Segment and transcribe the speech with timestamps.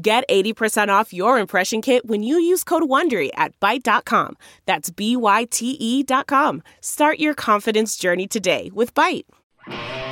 [0.00, 4.36] Get 80% off your impression kit when you use code WONDERY at Byte.com.
[4.64, 6.62] That's B-Y-T-E dot com.
[6.80, 9.24] Start your confidence journey today with Byte.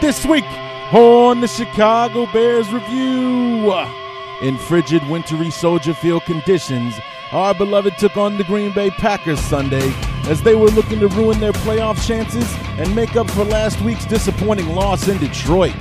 [0.01, 0.45] This week
[0.93, 3.71] on the Chicago Bears Review.
[4.43, 6.95] In frigid, wintry Soldier Field conditions,
[7.31, 9.93] our beloved took on the Green Bay Packers Sunday
[10.25, 14.05] as they were looking to ruin their playoff chances and make up for last week's
[14.05, 15.81] disappointing loss in Detroit.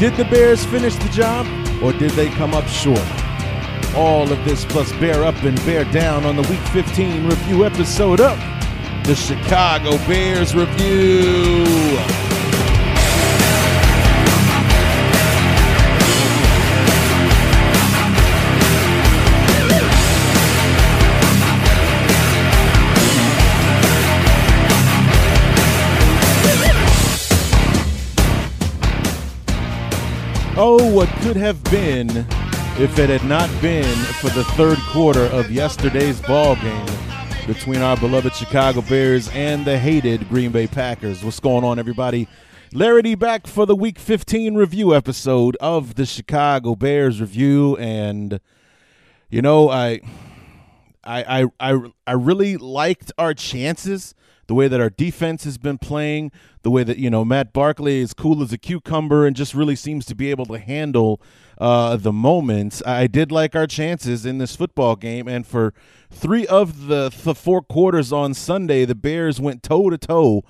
[0.00, 1.46] Did the Bears finish the job?
[1.82, 3.00] Or did they come up short?
[3.94, 8.20] All of this plus bear up and bear down on the Week 15 review episode
[8.20, 8.38] of
[9.04, 12.37] the Chicago Bears Review.
[30.60, 32.08] Oh, what could have been
[32.80, 36.88] if it had not been for the third quarter of yesterday's ball game
[37.46, 41.22] between our beloved Chicago Bears and the hated Green Bay Packers.
[41.22, 42.26] What's going on, everybody?
[42.72, 48.40] Larry back for the Week 15 review episode of the Chicago Bears review, and
[49.30, 50.00] you know, I,
[51.04, 54.12] I, I, I, I really liked our chances
[54.48, 56.32] the way that our defense has been playing,
[56.62, 59.76] the way that you know Matt Barkley is cool as a cucumber and just really
[59.76, 61.22] seems to be able to handle
[61.58, 62.82] uh, the moments.
[62.84, 65.72] I did like our chances in this football game, and for
[66.10, 70.42] three of the, the four quarters on Sunday, the Bears went toe to toe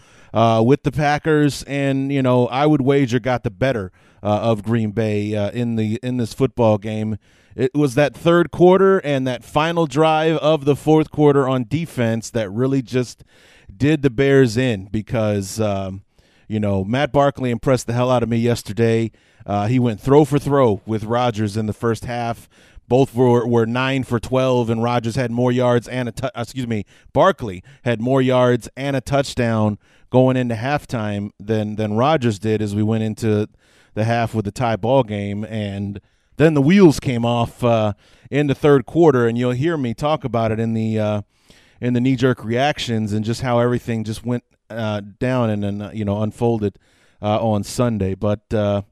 [0.64, 3.92] with the Packers, and you know I would wager got the better
[4.22, 7.18] uh, of Green Bay uh, in the in this football game.
[7.54, 12.30] It was that third quarter and that final drive of the fourth quarter on defense
[12.30, 13.24] that really just
[13.78, 16.02] did the Bears in because, um,
[16.48, 19.10] you know, Matt Barkley impressed the hell out of me yesterday.
[19.46, 22.48] Uh, he went throw for throw with Rodgers in the first half.
[22.88, 26.66] Both were, were nine for twelve, and Rodgers had more yards and a tu- excuse
[26.66, 29.78] me, Barkley had more yards and a touchdown
[30.10, 33.46] going into halftime than than Rodgers did as we went into
[33.94, 36.00] the half with the tie ball game, and
[36.38, 37.92] then the wheels came off uh,
[38.30, 41.22] in the third quarter, and you'll hear me talk about it in the uh,
[41.80, 45.82] in the knee jerk reactions and just how everything just went uh, down and then
[45.82, 46.78] uh, you know unfolded
[47.22, 48.14] uh, on Sunday.
[48.14, 48.82] But uh,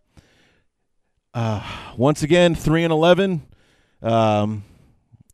[1.35, 1.63] uh,
[1.97, 3.47] once again, three and eleven
[4.03, 4.65] um,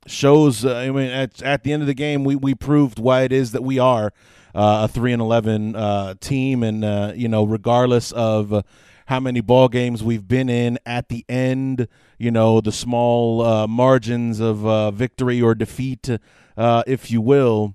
[0.06, 0.64] shows.
[0.64, 3.32] Uh, I mean, at at the end of the game, we we proved why it
[3.32, 4.12] is that we are
[4.54, 8.64] a three and eleven team, and you know, regardless of
[9.06, 13.66] how many ball games we've been in at the end, you know, the small uh,
[13.66, 16.08] margins of uh, victory or defeat,
[16.56, 17.74] uh, if you will.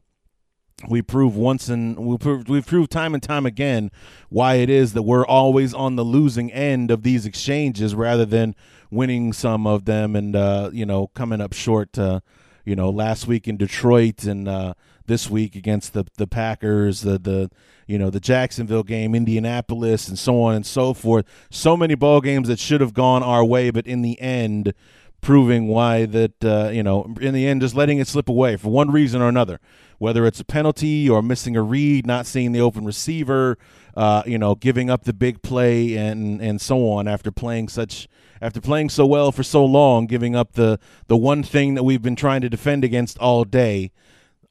[0.87, 3.89] We prove once and we prove we've proved time and time again
[4.29, 8.53] why it is that we're always on the losing end of these exchanges rather than
[8.91, 11.97] winning some of them and uh, you know coming up short.
[11.97, 12.19] Uh,
[12.67, 14.73] you know, last week in Detroit and uh,
[15.05, 17.49] this week against the the Packers, the the
[17.87, 21.25] you know the Jacksonville game, Indianapolis, and so on and so forth.
[21.49, 24.73] So many ball games that should have gone our way, but in the end,
[25.21, 28.69] proving why that uh, you know in the end just letting it slip away for
[28.69, 29.59] one reason or another,
[29.97, 33.57] whether it's a penalty or missing a read, not seeing the open receiver,
[33.95, 38.07] uh, you know, giving up the big play and and so on after playing such
[38.41, 42.01] after playing so well for so long, giving up the the one thing that we've
[42.01, 43.91] been trying to defend against all day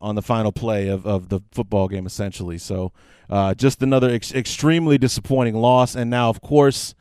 [0.01, 2.59] on the final play of, of the football game, essentially.
[2.59, 2.93] So,
[3.31, 5.95] uh, just another ex- extremely disappointing loss.
[5.95, 6.95] And now, of course,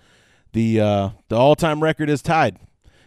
[0.54, 2.58] the uh, the all time record is tied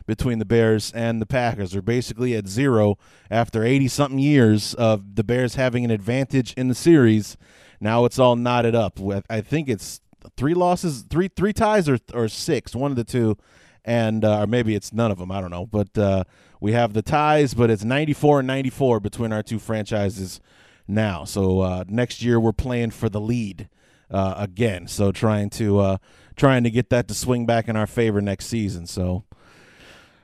[0.08, 1.72] between the Bears and the Packers.
[1.72, 2.96] They're basically at zero
[3.30, 7.36] after 80 something years of the Bears having an advantage in the series.
[7.78, 8.98] Now it's all knotted up.
[9.28, 10.00] I think it's
[10.34, 13.36] three losses, three three ties, or or six, one of the two,
[13.84, 15.30] and uh, or maybe it's none of them.
[15.30, 16.24] I don't know, but uh,
[16.58, 20.40] we have the ties, but it's 94 and 94 between our two franchises
[20.88, 21.24] now.
[21.24, 23.68] So uh, next year we're playing for the lead
[24.10, 24.88] uh, again.
[24.88, 25.96] So trying to uh,
[26.34, 28.86] trying to get that to swing back in our favor next season.
[28.86, 29.24] So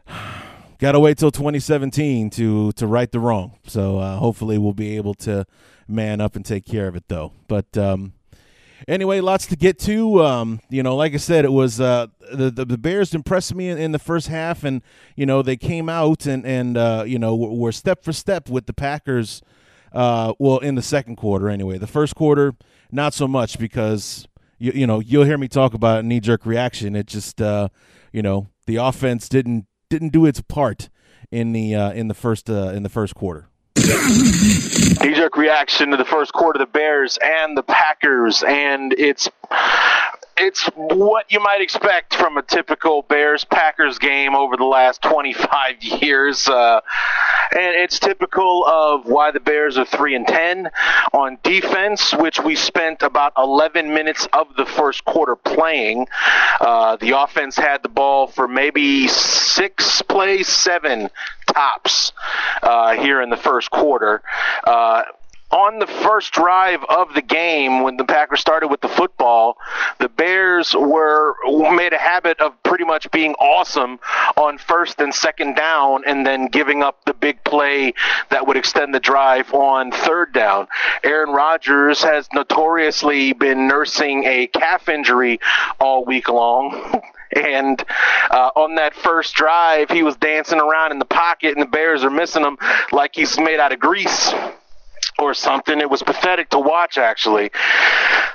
[0.78, 3.58] got to wait till 2017 to to right the wrong.
[3.66, 5.46] So uh, hopefully we'll be able to
[5.88, 7.32] man up and take care of it though.
[7.48, 8.12] But um,
[8.88, 10.24] anyway, lots to get to.
[10.24, 13.68] Um, you know, like I said, it was uh, the, the, the Bears impressed me
[13.68, 14.82] in, in, the first half, and
[15.16, 18.66] you know they came out and and uh, you know were step for step with
[18.66, 19.42] the Packers.
[19.92, 21.78] Uh, well, in the second quarter, anyway.
[21.78, 22.54] The first quarter,
[22.90, 24.26] not so much because
[24.58, 26.96] you you know you'll hear me talk about knee jerk reaction.
[26.96, 27.68] It just uh,
[28.12, 30.88] you know the offense didn't didn't do its part
[31.30, 33.48] in the uh, in the first uh, in the first quarter.
[33.76, 39.28] Knee jerk reaction to the first quarter, the Bears and the Packers, and it's
[40.36, 45.82] it's what you might expect from a typical Bears Packers game over the last 25
[46.02, 46.80] years, uh,
[47.52, 50.70] and it's typical of why the Bears are three and ten
[51.12, 56.06] on defense, which we spent about 11 minutes of the first quarter playing.
[56.60, 61.10] Uh, the offense had the ball for maybe six plays, seven
[61.46, 62.12] tops
[62.62, 64.22] uh, here in the first quarter.
[65.54, 69.56] On the first drive of the game, when the Packers started with the football,
[70.00, 74.00] the Bears were made a habit of pretty much being awesome
[74.36, 77.94] on first and second down, and then giving up the big play
[78.30, 80.66] that would extend the drive on third down.
[81.04, 85.38] Aaron Rodgers has notoriously been nursing a calf injury
[85.78, 87.00] all week long.
[87.36, 87.82] And
[88.30, 92.04] uh, on that first drive, he was dancing around in the pocket, and the Bears
[92.04, 92.56] are missing him
[92.92, 94.32] like he's made out of grease
[95.18, 95.80] or something.
[95.80, 97.50] It was pathetic to watch, actually.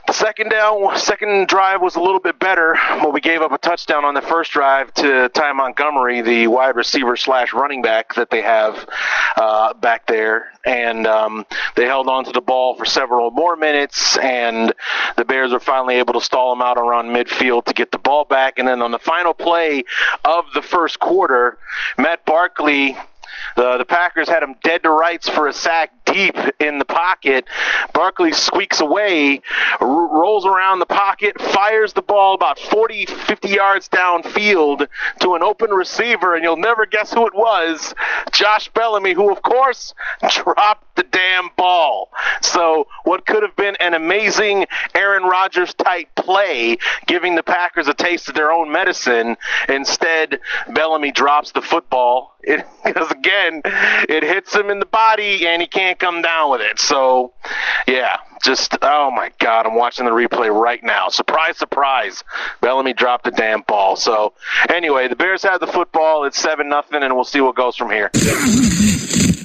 [0.07, 3.59] The second down, second drive was a little bit better, but we gave up a
[3.59, 8.31] touchdown on the first drive to Ty Montgomery, the wide receiver slash running back that
[8.31, 8.89] they have
[9.35, 11.45] uh, back there, and um,
[11.75, 14.73] they held on to the ball for several more minutes, and
[15.15, 18.25] the Bears were finally able to stall them out around midfield to get the ball
[18.25, 19.83] back, and then on the final play
[20.25, 21.59] of the first quarter,
[21.99, 22.97] Matt Barkley
[23.55, 27.45] the, the Packers had him dead to rights for a sack deep in the pocket.
[27.93, 29.41] Barkley squeaks away,
[29.79, 34.87] r- rolls around the pocket, fires the ball about 40, 50 yards downfield
[35.21, 37.93] to an open receiver, and you'll never guess who it was
[38.31, 39.93] Josh Bellamy, who, of course,
[40.29, 42.09] dropped the damn ball.
[42.41, 44.65] So, what could have been an amazing
[44.95, 49.37] Aaron Rodgers type play, giving the Packers a taste of their own medicine,
[49.67, 50.39] instead,
[50.69, 52.35] Bellamy drops the football.
[52.41, 56.79] Because again, it hits him in the body and he can't come down with it.
[56.79, 57.33] So,
[57.87, 61.09] yeah, just oh my god, I'm watching the replay right now.
[61.09, 62.23] Surprise, surprise,
[62.61, 63.95] Bellamy dropped the damn ball.
[63.95, 64.33] So,
[64.69, 66.25] anyway, the Bears have the football.
[66.25, 68.09] It's seven nothing, and we'll see what goes from here.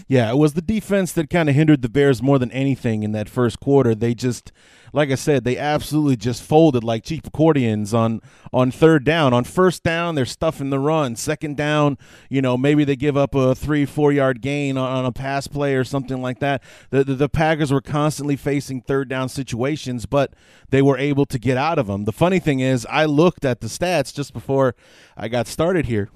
[0.07, 3.13] Yeah, it was the defense that kind of hindered the Bears more than anything in
[3.13, 3.95] that first quarter.
[3.95, 4.53] They just
[4.95, 8.21] like I said, they absolutely just folded like cheap accordions on
[8.53, 9.35] on third down.
[9.35, 11.17] On first down, they're stuffing the run.
[11.17, 11.99] Second down,
[12.31, 15.49] you know, maybe they give up a three, four yard gain on, on a pass
[15.49, 16.63] play or something like that.
[16.91, 20.33] The, the, the Packers were constantly facing third down situations, but
[20.71, 22.05] they were able to get out of them.
[22.05, 24.77] The funny thing is, I looked at the stats just before
[25.17, 26.09] I got started here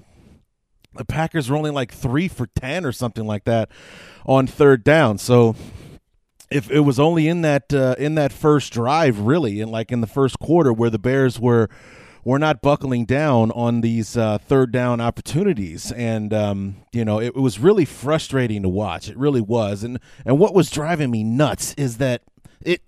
[0.95, 3.69] the Packers were only like three for 10 or something like that
[4.25, 5.19] on third down.
[5.19, 5.55] So
[6.51, 10.01] if it was only in that uh, in that first drive, really, and like in
[10.01, 11.69] the first quarter, where the Bears were
[12.23, 17.27] were not buckling down on these uh, third down opportunities, and um, you know it,
[17.27, 19.09] it was really frustrating to watch.
[19.09, 22.23] It really was, and and what was driving me nuts is that
[22.61, 22.81] it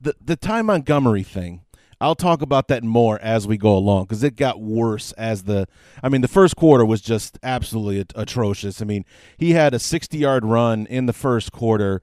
[0.00, 1.62] the the Ty Montgomery thing.
[1.98, 5.66] I'll talk about that more as we go along because it got worse as the.
[6.02, 8.82] I mean, the first quarter was just absolutely atrocious.
[8.82, 9.06] I mean,
[9.38, 12.02] he had a 60 yard run in the first quarter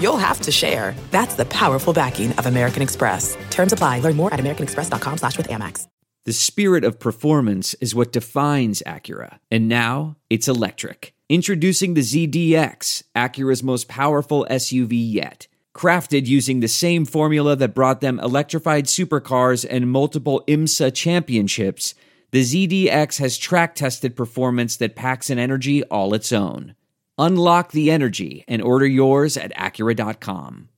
[0.00, 0.94] you'll have to share.
[1.10, 3.36] That's the powerful backing of American Express.
[3.50, 4.00] Terms apply.
[4.00, 5.86] Learn more at americanexpress.com slash with Amex.
[6.26, 9.38] The spirit of performance is what defines Acura.
[9.50, 11.14] And now it's electric.
[11.30, 15.46] Introducing the ZDX, Acura's most powerful SUV yet.
[15.74, 21.94] Crafted using the same formula that brought them electrified supercars and multiple IMSA championships,
[22.32, 26.74] the ZDX has track tested performance that packs an energy all its own.
[27.20, 30.70] Unlock the energy and order yours at Acura.com.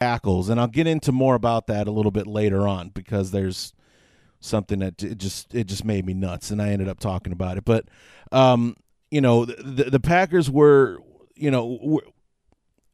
[0.00, 3.72] Tackles, and I'll get into more about that a little bit later on because there's
[4.40, 7.58] something that it just it just made me nuts, and I ended up talking about
[7.58, 7.64] it.
[7.64, 7.86] But
[8.32, 8.76] um,
[9.10, 10.98] you know, the, the Packers were
[11.36, 12.04] you know were,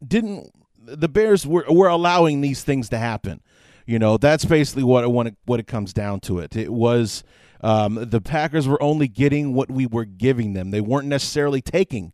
[0.06, 3.40] didn't the Bears were were allowing these things to happen.
[3.86, 6.38] You know, that's basically what it, what it comes down to.
[6.38, 6.54] It.
[6.54, 7.24] It was
[7.62, 10.70] um, the Packers were only getting what we were giving them.
[10.70, 12.12] They weren't necessarily taking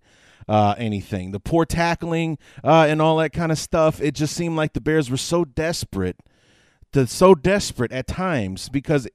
[0.48, 1.32] uh, anything.
[1.32, 4.00] The poor tackling uh, and all that kind of stuff.
[4.00, 6.16] It just seemed like the Bears were so desperate,
[6.92, 9.14] to, so desperate at times because it,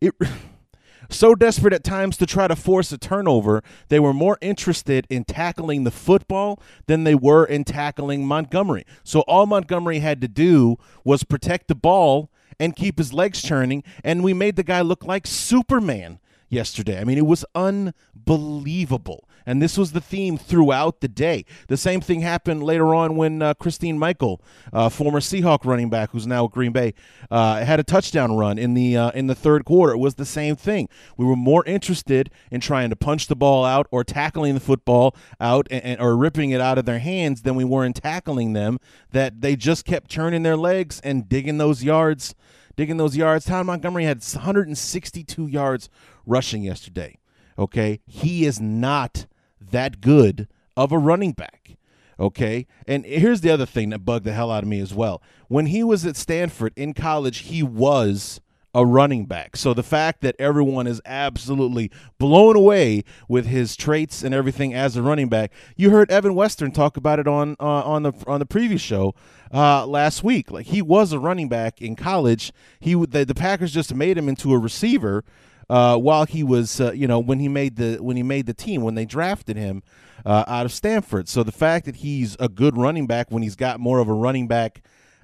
[0.00, 0.14] it
[1.10, 5.24] so desperate at times to try to force a turnover, they were more interested in
[5.24, 8.84] tackling the football than they were in tackling Montgomery.
[9.04, 13.82] So all Montgomery had to do was protect the ball and keep his legs churning,
[14.04, 16.20] and we made the guy look like Superman
[16.50, 17.00] yesterday.
[17.00, 19.26] I mean, it was unbelievable.
[19.46, 21.44] And this was the theme throughout the day.
[21.68, 24.40] The same thing happened later on when uh, Christine Michael,
[24.72, 26.94] uh, former Seahawk running back who's now at Green Bay,
[27.30, 29.92] uh, had a touchdown run in the uh, in the third quarter.
[29.92, 30.88] It was the same thing.
[31.16, 35.14] We were more interested in trying to punch the ball out or tackling the football
[35.40, 38.52] out and, and, or ripping it out of their hands than we were in tackling
[38.52, 38.78] them.
[39.10, 42.34] That they just kept turning their legs and digging those yards
[42.76, 43.44] digging those yards.
[43.44, 45.90] Ty Montgomery had 162 yards
[46.24, 47.19] rushing yesterday.
[47.58, 48.00] Okay.
[48.06, 49.26] He is not
[49.60, 51.76] that good of a running back.
[52.18, 52.66] Okay.
[52.86, 55.22] And here's the other thing that bugged the hell out of me as well.
[55.48, 58.40] When he was at Stanford in college, he was
[58.74, 59.56] a running back.
[59.56, 64.96] So the fact that everyone is absolutely blown away with his traits and everything as
[64.96, 68.38] a running back, you heard Evan Western talk about it on uh, on the on
[68.38, 69.14] the previous show
[69.52, 70.50] uh, last week.
[70.50, 72.52] Like he was a running back in college.
[72.78, 75.24] He the, the Packers just made him into a receiver
[75.70, 78.52] uh, while he was uh, you know when he made the when he made the
[78.52, 79.82] team when they drafted him
[80.26, 81.28] uh, out of Stanford.
[81.28, 84.12] So the fact that he's a good running back when he's got more of a
[84.12, 84.82] running back.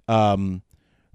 [0.08, 0.62] Um,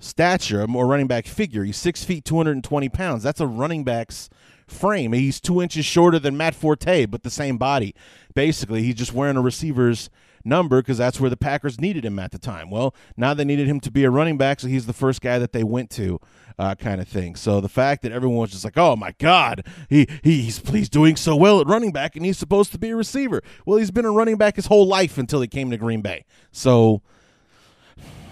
[0.04, 1.64] stature, a more running back figure.
[1.64, 3.22] He's six feet, 220 pounds.
[3.22, 4.30] That's a running back's
[4.68, 5.14] frame.
[5.14, 7.94] He's two inches shorter than Matt Forte, but the same body.
[8.34, 10.10] Basically, he's just wearing a receiver's
[10.46, 12.70] number because that's where the Packers needed him at the time.
[12.70, 15.40] Well, now they needed him to be a running back, so he's the first guy
[15.40, 16.20] that they went to,
[16.58, 17.36] uh, kind of thing.
[17.36, 21.16] So the fact that everyone was just like, "Oh my God, he, he's he's doing
[21.16, 24.06] so well at running back, and he's supposed to be a receiver." Well, he's been
[24.06, 26.26] a running back his whole life until he came to Green Bay.
[26.52, 27.02] So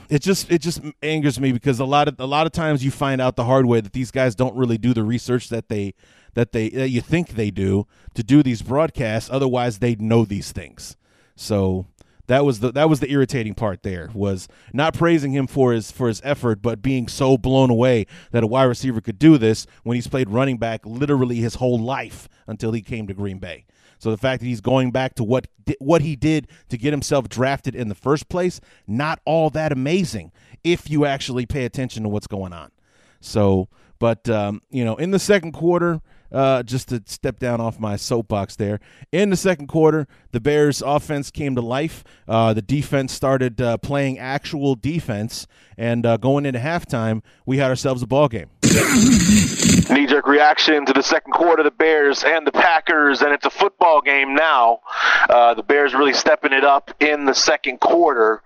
[0.10, 2.92] it just it just angers me because a lot of a lot of times you
[2.92, 5.94] find out the hard way that these guys don't really do the research that they
[6.34, 7.86] that they that you think they do
[8.16, 10.98] to do these broadcasts otherwise they'd know these things
[11.36, 11.86] so
[12.30, 15.92] that was the that was the irritating part there was not praising him for his
[15.92, 19.68] for his effort but being so blown away that a wide receiver could do this
[19.84, 23.66] when he's played running back literally his whole life until he came to Green Bay
[24.00, 25.48] so the fact that he's going back to what
[25.80, 30.32] what he did to get himself drafted in the first place, not all that amazing
[30.64, 32.72] if you actually pay attention to what's going on.
[33.20, 33.68] So,
[34.00, 37.96] but um, you know, in the second quarter, uh, just to step down off my
[37.96, 38.80] soapbox there.
[39.12, 42.04] In the second quarter, the Bears' offense came to life.
[42.28, 47.70] Uh, the defense started uh, playing actual defense, and uh, going into halftime, we had
[47.70, 48.50] ourselves a ball game.
[48.64, 53.50] Knee jerk reaction to the second quarter, the Bears and the Packers, and it's a
[53.50, 54.82] football game now.
[55.30, 58.42] Uh, the Bears really stepping it up in the second quarter.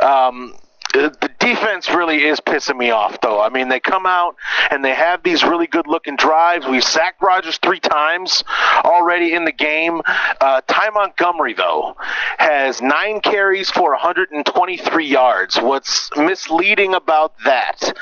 [0.00, 0.54] Um,
[0.96, 3.40] the defense really is pissing me off, though.
[3.40, 4.36] I mean, they come out
[4.70, 6.66] and they have these really good looking drives.
[6.66, 8.44] We've sacked Rodgers three times
[8.84, 10.00] already in the game.
[10.40, 11.96] Uh, Ty Montgomery, though,
[12.38, 15.56] has nine carries for 123 yards.
[15.60, 17.92] What's misleading about that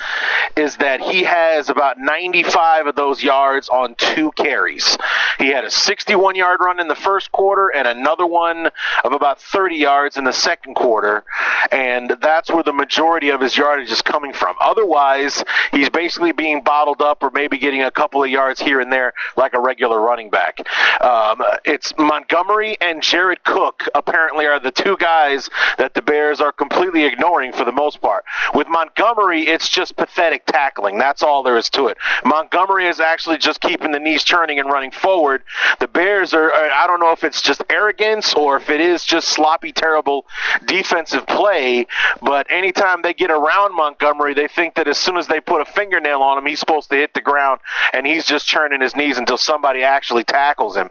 [0.57, 4.97] is that he has about 95 of those yards on two carries.
[5.39, 8.71] He had a 61 yard run in the first quarter and another one
[9.05, 11.25] of about 30 yards in the second quarter.
[11.73, 14.55] And that's where the majority of his yardage is coming from.
[14.61, 18.93] Otherwise, he's basically being bottled up or maybe getting a couple of yards here and
[18.93, 20.59] there like a regular running back.
[21.01, 25.49] Um, it's Montgomery and Jared Cook apparently are the two guys
[25.79, 28.23] that the Bears are completely ignoring for the most part.
[28.53, 30.99] With Montgomery, it's just pathetic tackling.
[30.99, 31.97] That's all there is to it.
[32.23, 35.43] Montgomery is actually just keeping the knees turning and running forward.
[35.81, 39.29] The Bears are, I don't know if it's just arrogance or if it is just
[39.29, 40.27] sloppy, terrible
[40.67, 41.87] defensive play,
[42.21, 45.61] but any anytime they get around Montgomery, they think that as soon as they put
[45.61, 47.61] a fingernail on him, he's supposed to hit the ground,
[47.93, 50.89] and he's just churning his knees until somebody actually tackles him.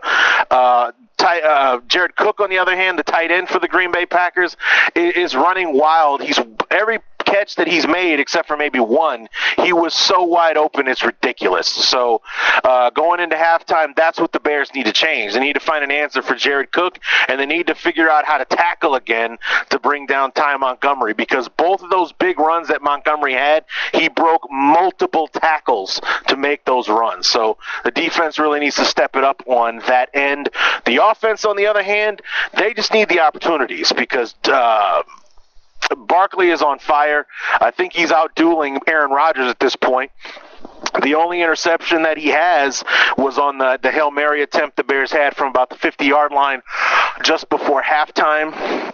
[0.51, 4.05] Uh, uh, Jared Cook, on the other hand, the tight end for the Green Bay
[4.05, 4.55] Packers,
[4.95, 6.21] is, running wild.
[6.21, 6.39] He's
[6.69, 6.99] every
[7.33, 11.67] catch that he's made, except for maybe one, he was so wide open, it's ridiculous.
[11.67, 12.21] So
[12.63, 15.33] uh, going into halftime, that's what the Bears need to change.
[15.33, 18.25] They need to find an answer for Jared Cook, and they need to figure out
[18.25, 19.39] how to tackle again
[19.71, 24.09] to bring down Ty Montgomery because both of those big runs that Montgomery had, he
[24.09, 27.27] broke multiple tackles to make those runs.
[27.27, 30.49] So the defense really needs to step it up on that end.
[30.85, 32.21] The offense, on the other hand,
[32.55, 34.35] they just need the opportunities because.
[34.43, 35.01] Uh,
[35.95, 37.27] Barkley is on fire.
[37.59, 40.11] I think he's out dueling Aaron Rodgers at this point.
[41.01, 42.83] The only interception that he has
[43.17, 46.31] was on the, the Hail Mary attempt the Bears had from about the 50 yard
[46.31, 46.61] line
[47.23, 48.92] just before halftime.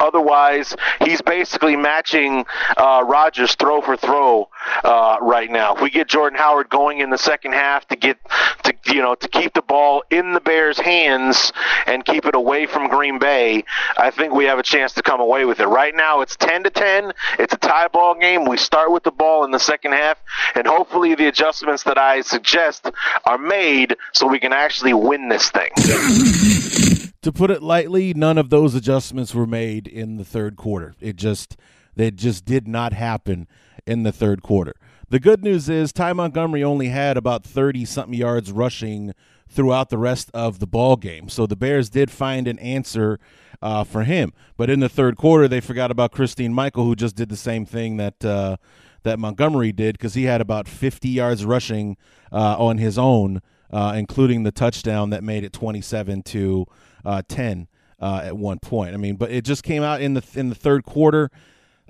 [0.00, 0.74] Otherwise,
[1.04, 2.44] he's basically matching
[2.76, 4.48] uh, Rodgers throw for throw
[4.84, 5.74] uh, right now.
[5.74, 8.18] If we get Jordan Howard going in the second half to get
[8.64, 11.52] to you know to keep the ball in the Bears' hands
[11.86, 13.64] and keep it away from Green Bay,
[13.96, 15.66] I think we have a chance to come away with it.
[15.66, 17.12] Right now, it's 10 to 10.
[17.38, 18.44] It's a tie ball game.
[18.44, 20.18] We start with the ball in the second half,
[20.54, 22.90] and hopefully the adjustments that I suggest
[23.24, 25.70] are made so we can actually win this thing.
[27.26, 30.94] to put it lightly, none of those adjustments were made in the third quarter.
[31.00, 31.56] It just
[31.96, 33.48] they just did not happen
[33.84, 34.76] in the third quarter.
[35.08, 39.12] The good news is Ty Montgomery only had about 30 something yards rushing
[39.48, 41.28] throughout the rest of the ball game.
[41.28, 43.18] So the Bears did find an answer
[43.60, 44.32] uh, for him.
[44.56, 47.66] But in the third quarter, they forgot about Christine Michael, who just did the same
[47.66, 48.56] thing that uh,
[49.02, 51.96] that Montgomery did because he had about 50 yards rushing
[52.30, 53.42] uh, on his own,
[53.72, 56.66] uh, including the touchdown that made it 27 to
[57.06, 57.68] uh, 10
[58.00, 58.92] uh, at one point.
[58.92, 61.30] I mean, but it just came out in the in the third quarter.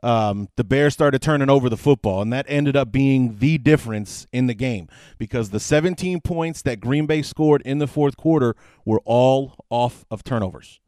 [0.03, 4.27] Um, the Bears started turning over the football, and that ended up being the difference
[4.31, 8.55] in the game because the 17 points that Green Bay scored in the fourth quarter
[8.85, 10.81] were all off of turnovers.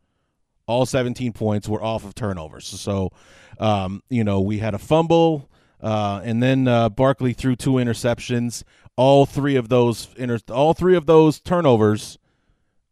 [0.66, 2.66] All 17 points were off of turnovers.
[2.66, 3.10] So,
[3.58, 5.48] um, you know, we had a fumble,
[5.80, 8.62] uh, and then uh, Barkley threw two interceptions.
[8.94, 12.18] All three of those inter- all three of those turnovers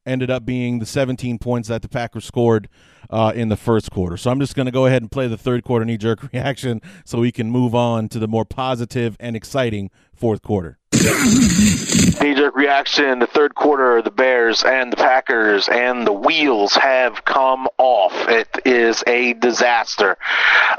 [0.07, 2.69] ended up being the 17 points that the Packers scored
[3.11, 4.17] uh, in the first quarter.
[4.17, 6.81] So I'm just going to go ahead and play the third quarter knee jerk reaction
[7.05, 10.79] so we can move on to the more positive and exciting fourth quarter.
[10.93, 17.25] Knee jerk reaction, the third quarter, the Bears and the Packers and the wheels have
[17.25, 18.13] come off.
[18.29, 20.17] It is a disaster.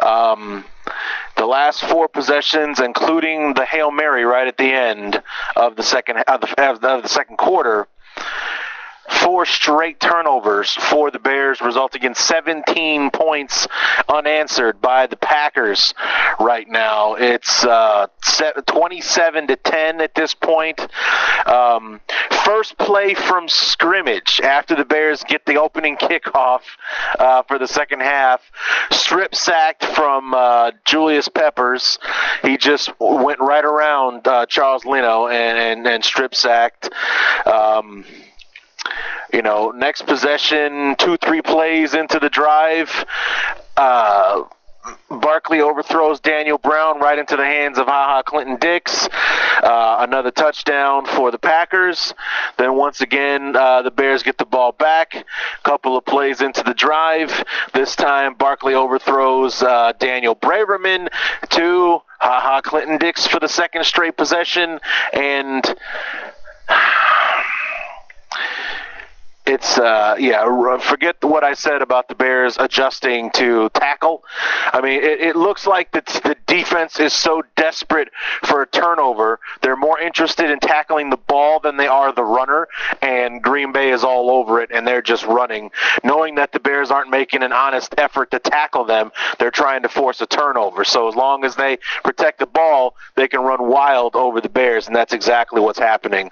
[0.02, 0.66] Um,
[1.38, 5.22] the last four possessions, including the Hail Mary right at the end
[5.56, 7.88] of the second of the, of the second quarter,
[9.10, 13.68] four straight turnovers for the Bears, resulting in 17 points
[14.10, 15.94] unanswered by the Packers
[16.40, 17.16] right now.
[17.16, 18.08] It's uh,
[18.66, 20.80] 27 to 10 at this point.
[21.46, 22.00] Um,
[22.46, 26.62] first play from scrimmage after the Bears get the opening kickoff
[27.20, 28.42] uh, for the second half.
[28.92, 32.00] Strip sacked from uh, Julius Peppers.
[32.44, 36.90] He just went right around uh, Charles Leno and, and, and strip sacked.
[37.46, 38.06] Um,
[39.34, 43.06] you know, next possession, two, three plays into the drive.
[43.76, 44.44] Uh,
[45.10, 49.08] Barkley overthrows Daniel Brown right into the hands of Ha Ha Clinton Dix.
[49.64, 52.14] Uh, another touchdown for the Packers.
[52.58, 55.26] Then once again, uh, the Bears get the ball back.
[55.64, 57.44] Couple of plays into the drive.
[57.74, 61.10] This time, Barkley overthrows uh, Daniel Braverman
[61.50, 64.80] to Ha Ha Clinton Dix for the second straight possession.
[65.14, 65.66] And
[69.48, 70.78] it's uh, yeah.
[70.80, 74.24] Forget what I said about the Bears adjusting to tackle.
[74.74, 78.10] I mean, it, it looks like the, the defense is so desperate
[78.44, 79.40] for a turnover.
[79.62, 82.68] They're more interested in tackling the ball than they are the runner,
[83.02, 85.72] and Green Bay is all over it, and they're just running,
[86.04, 89.12] knowing that the Bears aren't making an honest effort to tackle them.
[89.40, 90.84] They're trying to force a turnover.
[90.84, 94.88] So as long as they protect the ball, they can run wild over the Bears,
[94.88, 96.32] and that's exactly what's happening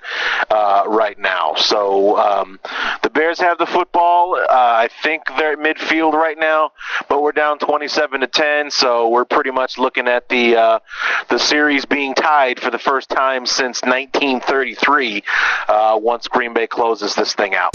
[0.52, 1.54] uh, right now.
[1.56, 2.18] So.
[2.18, 2.60] Um,
[3.06, 4.36] the Bears have the football.
[4.36, 6.74] Uh, I think they're at midfield right now,
[7.08, 10.80] but we're down 27 to 10, so we're pretty much looking at the uh,
[11.30, 15.24] the series being tied for the first time since 1933.
[15.70, 17.74] Uh, once Green Bay closes this thing out.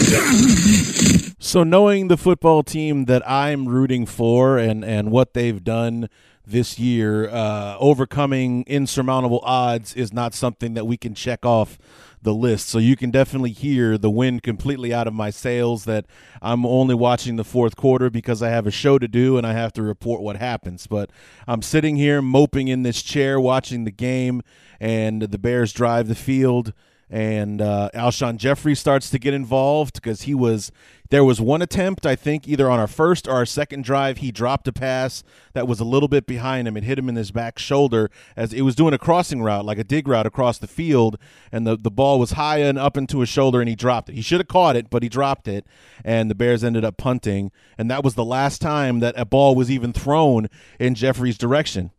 [1.39, 6.07] So, knowing the football team that I'm rooting for and and what they've done
[6.51, 11.79] this year, uh, overcoming insurmountable odds is not something that we can check off
[12.21, 12.67] the list.
[12.67, 16.05] So you can definitely hear the wind completely out of my sails that
[16.41, 19.53] I'm only watching the fourth quarter because I have a show to do and I
[19.53, 20.87] have to report what happens.
[20.87, 21.09] But
[21.47, 24.43] I'm sitting here moping in this chair watching the game,
[24.79, 26.73] and the Bears drive the field
[27.11, 30.71] and uh, Alshon Jeffery starts to get involved because he was
[31.09, 34.31] there was one attempt I think either on our first or our second drive he
[34.31, 35.21] dropped a pass
[35.51, 36.77] that was a little bit behind him.
[36.77, 39.77] And hit him in his back shoulder as it was doing a crossing route like
[39.77, 41.17] a dig route across the field
[41.51, 44.15] and the the ball was high and up into his shoulder and he dropped it.
[44.15, 45.67] He should have caught it but he dropped it
[46.05, 49.53] and the Bears ended up punting and that was the last time that a ball
[49.53, 50.47] was even thrown
[50.79, 51.91] in Jeffery's direction.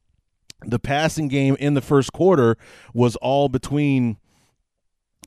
[0.64, 2.56] The passing game in the first quarter
[2.94, 4.16] was all between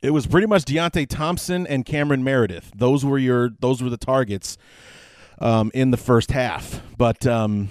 [0.02, 2.72] it was pretty much Deonte Thompson and Cameron Meredith.
[2.76, 4.58] Those were your those were the targets
[5.40, 6.82] um, in the first half.
[6.98, 7.70] But um,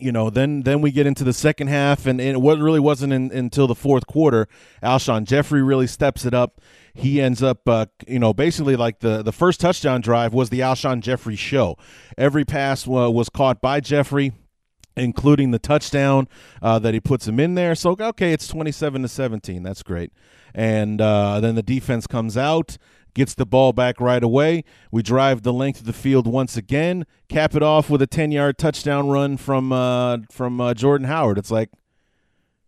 [0.00, 3.12] you know, then then we get into the second half, and, and it really wasn't
[3.12, 4.48] in, until the fourth quarter.
[4.82, 6.60] Alshon Jeffery really steps it up.
[6.92, 10.60] He ends up, uh, you know, basically like the the first touchdown drive was the
[10.60, 11.76] Alshon Jeffery show.
[12.16, 14.32] Every pass was caught by Jeffery
[14.96, 16.28] including the touchdown
[16.62, 17.74] uh, that he puts him in there.
[17.74, 19.62] So okay, it's twenty-seven to seventeen.
[19.62, 20.12] That's great.
[20.54, 22.78] And uh, then the defense comes out,
[23.12, 24.62] gets the ball back right away.
[24.92, 28.58] We drive the length of the field once again, cap it off with a ten-yard
[28.58, 31.38] touchdown run from uh, from uh, Jordan Howard.
[31.38, 31.70] It's like.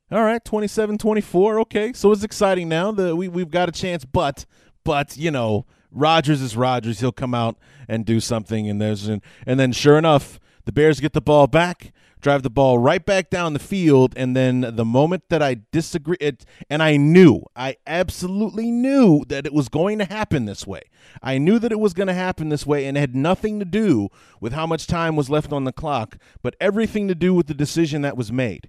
[0.09, 1.62] All right, 27-24.
[1.62, 2.93] Okay, so it's exciting now.
[2.93, 4.47] that we we've got a chance, but
[4.85, 7.01] but you know, Rodgers is Rodgers.
[7.01, 7.59] He'll come out
[7.89, 11.47] and do something, and there's an, and then sure enough, the Bears get the ball
[11.47, 14.15] back drive the ball right back down the field.
[14.17, 19.47] And then the moment that I disagree, it, and I knew, I absolutely knew that
[19.47, 20.83] it was going to happen this way.
[21.23, 23.65] I knew that it was going to happen this way, and it had nothing to
[23.65, 24.09] do
[24.41, 27.55] with how much time was left on the clock, but everything to do with the
[27.55, 28.69] decision that was made.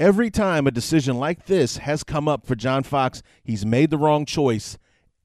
[0.00, 3.98] Every time a decision like this has come up for John Fox, he's made the
[3.98, 4.78] wrong choice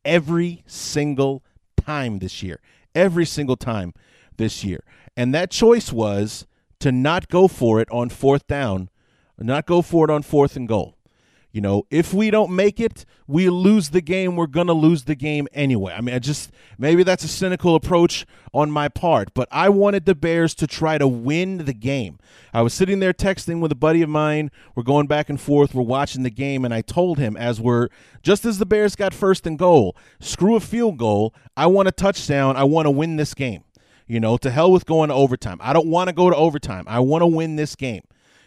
[0.03, 1.43] every single
[1.79, 2.59] time this year.
[2.95, 3.93] Every single time
[4.37, 4.83] this year.
[5.15, 6.47] And that choice was
[6.83, 8.89] to not go for it on fourth down,
[9.39, 10.97] not go for it on fourth and goal.
[11.53, 14.35] You know, if we don't make it, we lose the game.
[14.35, 15.93] We're going to lose the game anyway.
[15.93, 20.05] I mean, I just maybe that's a cynical approach on my part, but I wanted
[20.05, 22.19] the Bears to try to win the game.
[22.53, 24.51] I was sitting there texting with a buddy of mine.
[24.75, 25.73] We're going back and forth.
[25.73, 27.87] We're watching the game, and I told him as we're
[28.23, 31.33] just as the Bears got first and goal, screw a field goal.
[31.55, 32.57] I want a touchdown.
[32.57, 33.63] I want to win this game.
[34.07, 35.59] You know, to hell with going to overtime.
[35.61, 36.85] I don't want to go to overtime.
[36.87, 38.03] I want to win this game.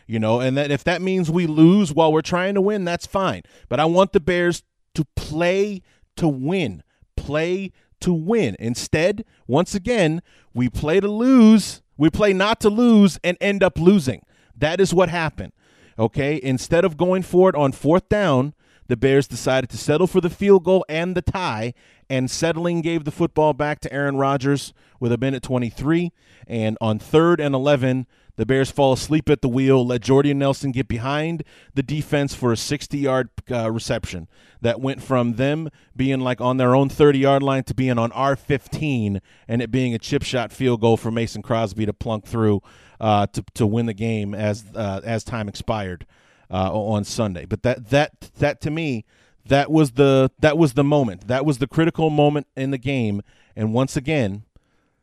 [0.06, 3.06] You know, and that if that means we lose while we're trying to win, that's
[3.06, 3.42] fine.
[3.68, 4.62] But I want the Bears
[4.94, 5.82] to play
[6.16, 6.82] to win.
[7.16, 8.56] Play to win.
[8.58, 10.22] Instead, once again,
[10.54, 11.82] we play to lose.
[11.96, 14.22] We play not to lose and end up losing.
[14.56, 15.52] That is what happened.
[15.98, 16.40] Okay?
[16.42, 18.54] Instead of going for it on fourth down,
[18.88, 21.74] the Bears decided to settle for the field goal and the tie,
[22.08, 26.12] and settling gave the football back to Aaron Rodgers with a minute 23.
[26.46, 30.70] And on third and 11, the Bears fall asleep at the wheel, let Jordy Nelson
[30.70, 31.42] get behind
[31.74, 34.28] the defense for a 60 yard uh, reception
[34.60, 38.12] that went from them being like on their own 30 yard line to being on
[38.12, 42.26] our 15 and it being a chip shot field goal for Mason Crosby to plunk
[42.26, 42.62] through
[43.00, 46.06] uh, to, to win the game as, uh, as time expired
[46.50, 47.44] uh, on Sunday.
[47.44, 49.04] But that that that to me,
[49.48, 51.28] that was the that was the moment.
[51.28, 53.22] That was the critical moment in the game.
[53.54, 54.44] And once again,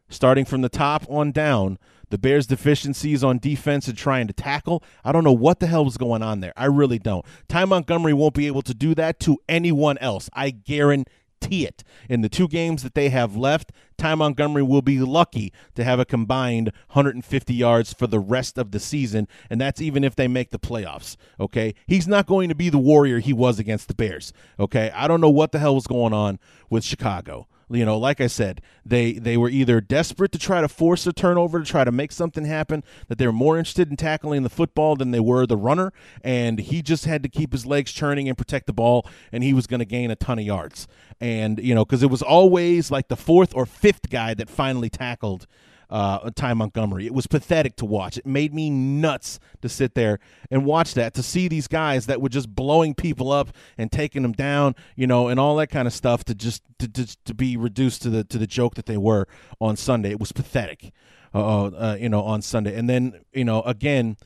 [0.10, 1.80] starting from the top on down,
[2.10, 4.84] the Bears' deficiencies on defense and trying to tackle.
[5.04, 6.54] I don't know what the hell was going on there.
[6.56, 7.26] I really don't.
[7.48, 10.30] Ty Montgomery won't be able to do that to anyone else.
[10.34, 11.12] I guarantee
[11.44, 11.84] guarantee it.
[12.10, 16.00] In the two games that they have left, Ty Montgomery will be lucky to have
[16.00, 20.28] a combined 150 yards for the rest of the season, and that's even if they
[20.28, 21.16] make the playoffs.
[21.40, 24.34] Okay, he's not going to be the warrior he was against the Bears.
[24.60, 27.48] Okay, I don't know what the hell was going on with Chicago.
[27.74, 31.14] You know, like I said, they they were either desperate to try to force a
[31.14, 34.50] turnover to try to make something happen, that they were more interested in tackling the
[34.50, 35.92] football than they were the runner,
[36.24, 39.54] and he just had to keep his legs churning and protect the ball, and he
[39.54, 40.88] was going to gain a ton of yards.
[41.20, 44.90] And you know, because it was always like the fourth or fifth guy that finally
[44.90, 45.48] tackled
[45.94, 47.06] uh, Ty Montgomery.
[47.06, 48.18] It was pathetic to watch.
[48.18, 52.20] It made me nuts to sit there and watch that, to see these guys that
[52.20, 55.88] were just blowing people up and taking them down, you know, and all that kind
[55.88, 58.88] of stuff to just to, to, to be reduced to the to the joke that
[58.88, 59.28] they were
[59.62, 60.10] on Sunday.
[60.10, 60.92] It was pathetic,
[61.32, 62.76] uh, uh, you know, on Sunday.
[62.76, 64.18] And then you know, again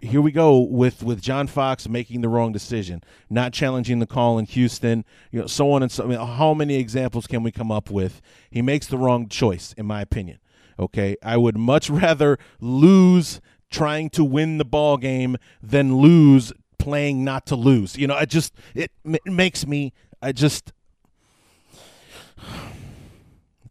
[0.00, 4.38] here we go with with John Fox making the wrong decision, not challenging the call
[4.38, 6.04] in Houston, you know, so on and so.
[6.04, 8.20] I mean, how many examples can we come up with?
[8.50, 10.38] He makes the wrong choice, in my opinion.
[10.78, 17.24] Okay, I would much rather lose trying to win the ball game than lose playing
[17.24, 17.96] not to lose.
[17.96, 19.92] You know, I just it, it makes me.
[20.20, 20.72] I just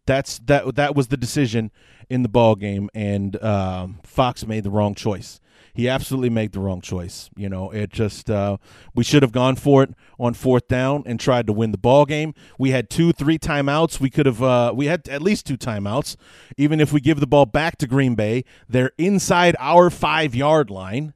[0.06, 1.70] that's that that was the decision
[2.08, 5.40] in the ball game, and um, Fox made the wrong choice
[5.78, 7.30] he absolutely made the wrong choice.
[7.36, 8.56] You know, it just uh,
[8.96, 12.04] we should have gone for it on fourth down and tried to win the ball
[12.04, 12.34] game.
[12.58, 14.00] We had two, three timeouts.
[14.00, 16.16] We could have uh, we had at least two timeouts.
[16.56, 20.68] Even if we give the ball back to Green Bay, they're inside our five yard
[20.68, 21.14] line.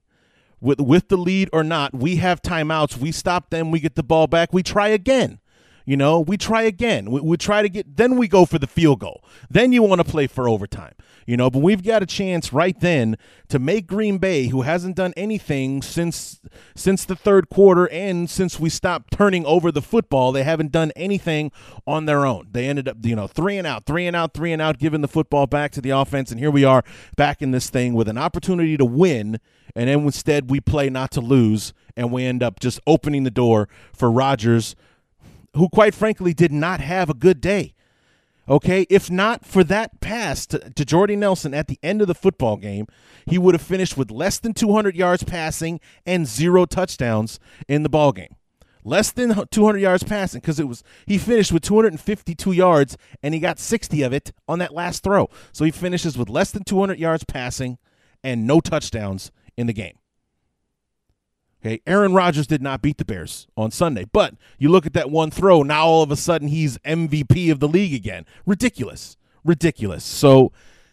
[0.61, 2.97] With with the lead or not, we have timeouts.
[2.97, 3.73] We stop them.
[3.73, 4.53] We get the ball back.
[4.53, 5.41] We try again.
[5.85, 7.11] You know, we try again.
[7.11, 9.25] We, we try to get, then we go for the field goal.
[9.51, 10.95] Then you want to play for overtime.
[11.27, 13.17] You know, but we've got a chance right then
[13.49, 16.41] to make Green Bay, who hasn't done anything since
[16.75, 20.91] since the third quarter and since we stopped turning over the football, they haven't done
[20.97, 21.53] anything
[21.87, 22.49] on their own.
[22.51, 25.01] They ended up, you know, three and out, three and out, three and out, giving
[25.01, 26.83] the football back to the offense, and here we are
[27.17, 29.39] back in this thing with an opportunity to win,
[29.77, 33.31] and then instead we play not to lose, and we end up just opening the
[33.31, 34.75] door for Rodgers
[35.55, 37.75] who quite frankly did not have a good day.
[38.49, 42.15] Okay, if not for that pass to, to Jordy Nelson at the end of the
[42.15, 42.87] football game,
[43.25, 47.39] he would have finished with less than 200 yards passing and zero touchdowns
[47.69, 48.35] in the ball game.
[48.85, 53.39] Less than 200 yards passing because it was he finished with 252 yards and he
[53.39, 55.31] got 60 of it on that last throw.
[55.53, 57.79] So he finishes with less than 200 yards passing
[58.25, 59.99] and no touchdowns in the game.
[61.65, 65.11] Okay, Aaron Rodgers did not beat the Bears on Sunday, but you look at that
[65.11, 68.27] one throw, now all of a sudden he's MVP of the league again.
[68.45, 69.17] Ridiculous.
[69.45, 70.03] Ridiculous.
[70.03, 70.51] So,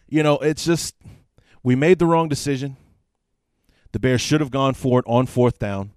[0.08, 0.94] you know, it's just
[1.64, 2.76] we made the wrong decision.
[3.90, 5.90] The Bears should have gone for it on fourth down.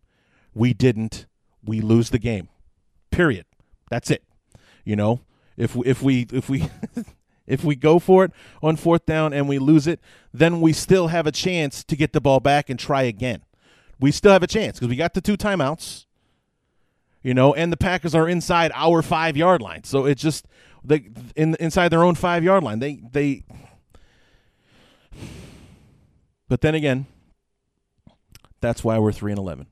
[0.55, 1.27] We didn't.
[1.63, 2.49] We lose the game.
[3.11, 3.45] Period.
[3.91, 4.23] That's it.
[4.83, 5.21] You know,
[5.55, 6.67] if if we if we
[7.47, 8.31] if we go for it
[8.63, 9.99] on fourth down and we lose it,
[10.33, 13.43] then we still have a chance to get the ball back and try again
[13.99, 16.05] we still have a chance because we got the two timeouts,
[17.21, 19.83] you know, and the Packers are inside our five yard line.
[19.83, 20.47] So it's just
[20.83, 22.79] they in inside their own five yard line.
[22.79, 23.43] They they.
[26.49, 27.07] But then again,
[28.61, 29.67] that's why we're three and eleven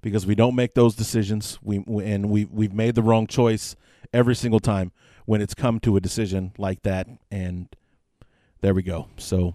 [0.00, 1.58] because we don't make those decisions.
[1.62, 3.76] We and we we've made the wrong choice
[4.12, 4.92] every single time
[5.26, 7.68] when it's come to a decision like that, and
[8.60, 9.08] there we go.
[9.16, 9.54] So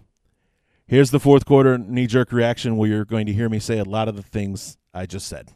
[0.90, 3.84] Here's the fourth quarter knee jerk reaction where you're going to hear me say a
[3.84, 5.52] lot of the things I just said.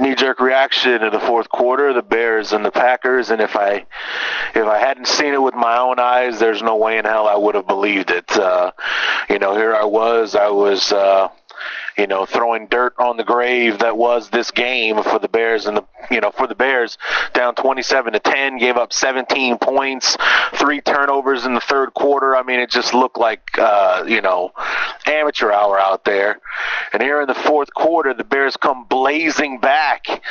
[0.00, 3.84] Knee jerk reaction in the fourth quarter, the Bears and the Packers, and if I
[4.54, 7.36] if I hadn't seen it with my own eyes, there's no way in hell I
[7.36, 8.34] would have believed it.
[8.34, 8.72] Uh,
[9.28, 11.28] you know, here I was, I was uh,
[11.96, 15.78] you know, throwing dirt on the grave that was this game for the Bears and
[15.78, 16.98] the, you know, for the Bears
[17.32, 20.16] down 27 to 10, gave up 17 points,
[20.54, 22.36] three turnovers in the third quarter.
[22.36, 24.52] I mean, it just looked like, uh, you know,
[25.06, 26.38] amateur hour out there.
[26.92, 30.22] And here in the fourth quarter, the Bears come blazing back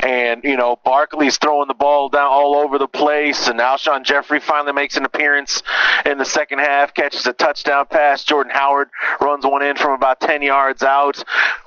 [0.00, 4.40] and, you know, Barkley's throwing the ball down all over the place and Alshon Jeffery
[4.40, 5.62] finally makes an appearance
[6.06, 8.22] in the second half, catches a touchdown pass.
[8.22, 11.22] Jordan Howard runs one in from about 10 yards out out.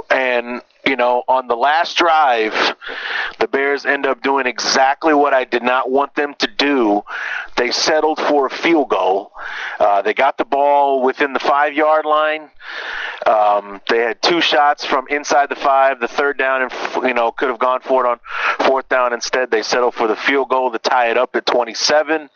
[0.09, 2.53] And, you know, on the last drive,
[3.39, 7.03] the Bears end up doing exactly what I did not want them to do.
[7.57, 9.31] They settled for a field goal.
[9.79, 12.49] Uh, they got the ball within the five yard line.
[13.25, 15.99] Um, they had two shots from inside the five.
[15.99, 18.19] The third down, and you know, could have gone for it on
[18.67, 19.13] fourth down.
[19.13, 22.29] Instead, they settled for the field goal to tie it up at 27.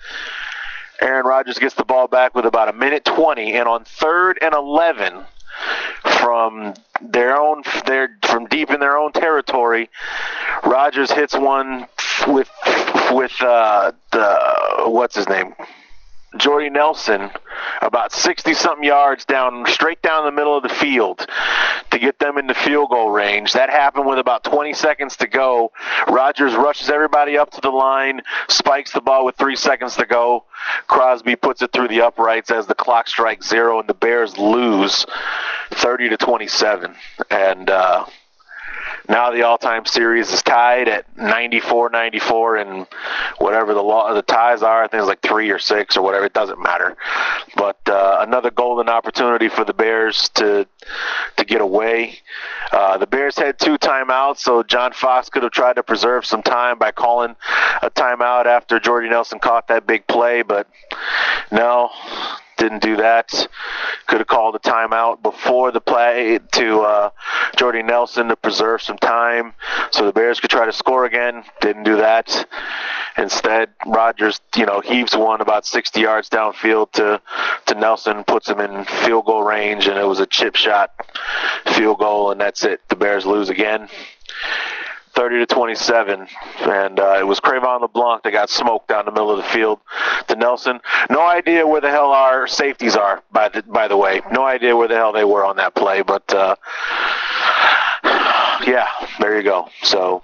[1.02, 4.54] Aaron Rodgers gets the ball back with about a minute 20, and on third and
[4.54, 5.26] 11,
[6.20, 9.90] from their own their from deep in their own territory.
[10.64, 11.88] Rodgers hits one
[12.28, 12.50] with
[13.12, 15.54] with uh, the what's his name
[16.40, 17.30] Jordy Nelson
[17.82, 21.28] about 60 something yards down, straight down the middle of the field
[21.92, 23.54] to get them into field goal range.
[23.54, 25.72] That happened with about 20 seconds to go.
[26.08, 30.46] Rodgers rushes everybody up to the line, spikes the ball with three seconds to go.
[30.88, 35.06] Crosby puts it through the uprights as the clock strikes zero, and the Bears lose
[35.72, 36.96] 30 to 27.
[37.30, 38.06] And, uh,
[39.10, 42.88] now the all-time series is tied at 94 94 and
[43.40, 46.26] whatever the law the ties are i think it's like three or six or whatever
[46.26, 46.96] it doesn't matter.
[47.56, 50.68] But uh, another golden opportunity for the bears to
[51.38, 52.20] to get away.
[52.72, 56.44] Uh, the bears had two timeouts so john fox could have tried to preserve some
[56.44, 57.36] time by calling
[57.82, 60.68] a timeout after jordy nelson caught that big play but
[61.52, 61.90] no
[62.58, 63.48] didn't do that.
[64.08, 67.10] Could have called a timeout before the play to uh,
[67.56, 69.54] Jordy Nelson to preserve some time
[69.92, 71.44] so the Bears could try to score again.
[71.62, 72.48] Didn't do that.
[73.18, 77.22] Instead, Rodgers, you know, heaves one about 60 yards downfield to
[77.66, 80.92] to Nelson, puts him in field goal range, and it was a chip shot
[81.74, 82.82] field goal, and that's it.
[82.90, 83.90] The Bears lose again.
[85.18, 86.28] 30 to 27,
[86.60, 89.80] and uh, it was Cre'Von LeBlanc that got smoked down the middle of the field
[90.28, 90.80] to Nelson.
[91.10, 93.24] No idea where the hell our safeties are.
[93.32, 96.04] By the by the way, no idea where the hell they were on that play.
[96.04, 96.56] But uh,
[98.68, 98.88] yeah,
[99.20, 99.70] there you go.
[99.82, 100.22] So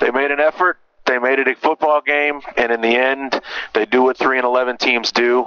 [0.00, 0.78] they made an effort.
[1.06, 3.40] They made it a football game, and in the end,
[3.72, 5.46] they do what three and eleven teams do.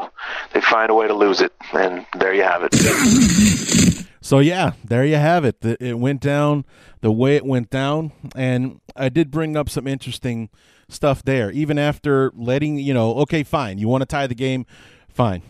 [0.54, 3.77] They find a way to lose it, and there you have it.
[4.21, 5.57] So yeah, there you have it.
[5.63, 6.65] It went down
[7.01, 10.49] the way it went down, and I did bring up some interesting
[10.89, 11.49] stuff there.
[11.51, 14.65] Even after letting you know, okay, fine, you want to tie the game,
[15.10, 15.41] fine.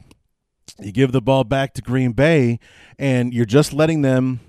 [0.79, 2.59] You give the ball back to Green Bay,
[2.97, 4.39] and you're just letting them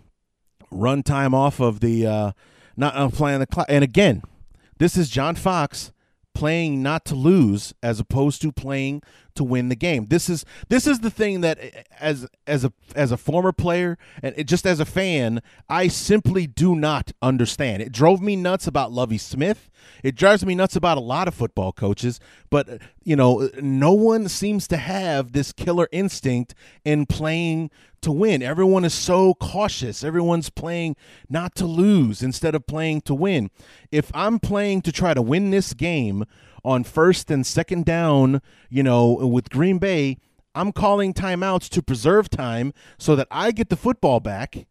[0.70, 2.32] run time off of the uh,
[2.76, 3.66] not uh, playing the clock.
[3.68, 4.22] And again,
[4.78, 5.90] this is John Fox
[6.35, 9.02] playing not to lose as opposed to playing
[9.35, 10.07] to win the game.
[10.07, 11.59] This is this is the thing that
[12.01, 16.47] as as a as a former player and it, just as a fan, I simply
[16.47, 17.83] do not understand.
[17.83, 19.71] It drove me nuts about Lovie Smith.
[20.03, 24.29] It drives me nuts about a lot of football coaches, but you know, no one
[24.29, 27.71] seems to have this killer instinct in playing
[28.03, 28.42] to win.
[28.42, 30.05] Everyone is so cautious.
[30.05, 30.97] Everyone's playing
[31.29, 33.51] not to lose instead of playing to win.
[33.90, 36.25] If I'm playing to try to win this game
[36.64, 40.18] on first and second down, you know, with Green Bay,
[40.55, 44.66] I'm calling timeouts to preserve time so that I get the football back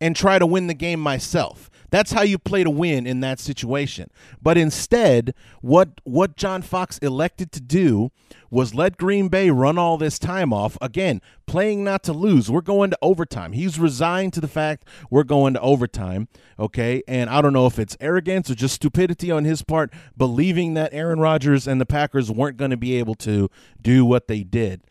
[0.00, 1.70] and try to win the game myself.
[1.92, 4.10] That's how you play to win in that situation.
[4.40, 8.10] But instead, what what John Fox elected to do
[8.50, 10.78] was let Green Bay run all this time off.
[10.80, 12.50] Again, playing not to lose.
[12.50, 13.52] We're going to overtime.
[13.52, 16.28] He's resigned to the fact we're going to overtime.
[16.58, 17.02] Okay.
[17.06, 20.94] And I don't know if it's arrogance or just stupidity on his part, believing that
[20.94, 23.50] Aaron Rodgers and the Packers weren't going to be able to
[23.82, 24.82] do what they did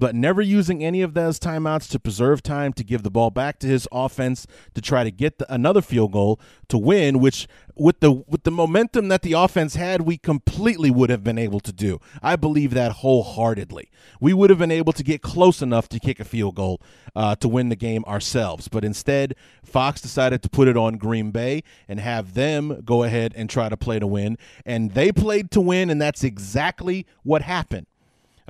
[0.00, 3.58] but never using any of those timeouts to preserve time to give the ball back
[3.58, 8.00] to his offense to try to get the, another field goal to win, which with
[8.00, 11.72] the with the momentum that the offense had, we completely would have been able to
[11.72, 12.00] do.
[12.22, 13.90] I believe that wholeheartedly.
[14.20, 16.80] We would have been able to get close enough to kick a field goal
[17.14, 21.30] uh, to win the game ourselves, but instead, Fox decided to put it on Green
[21.30, 25.50] Bay and have them go ahead and try to play to win, and they played
[25.50, 27.86] to win, and that's exactly what happened.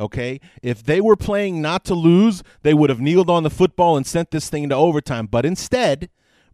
[0.00, 0.40] Okay.
[0.62, 4.06] If they were playing not to lose, they would have kneeled on the football and
[4.06, 5.26] sent this thing to overtime.
[5.26, 6.08] But instead,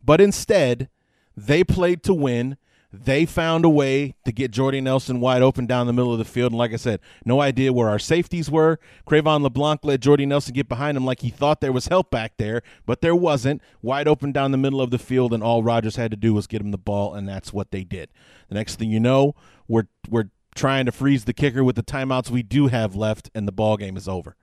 [0.04, 0.88] but instead,
[1.36, 2.56] they played to win.
[2.92, 6.24] They found a way to get Jordy Nelson wide open down the middle of the
[6.24, 6.52] field.
[6.52, 8.78] And like I said, no idea where our safeties were.
[9.06, 12.38] Cre'Von LeBlanc let Jordy Nelson get behind him like he thought there was help back
[12.38, 13.60] there, but there wasn't.
[13.82, 16.46] Wide open down the middle of the field, and all Rodgers had to do was
[16.46, 18.08] get him the ball, and that's what they did.
[18.48, 19.34] The next thing you know,
[19.68, 23.46] we're we're trying to freeze the kicker with the timeouts we do have left, and
[23.46, 24.36] the ball game is over.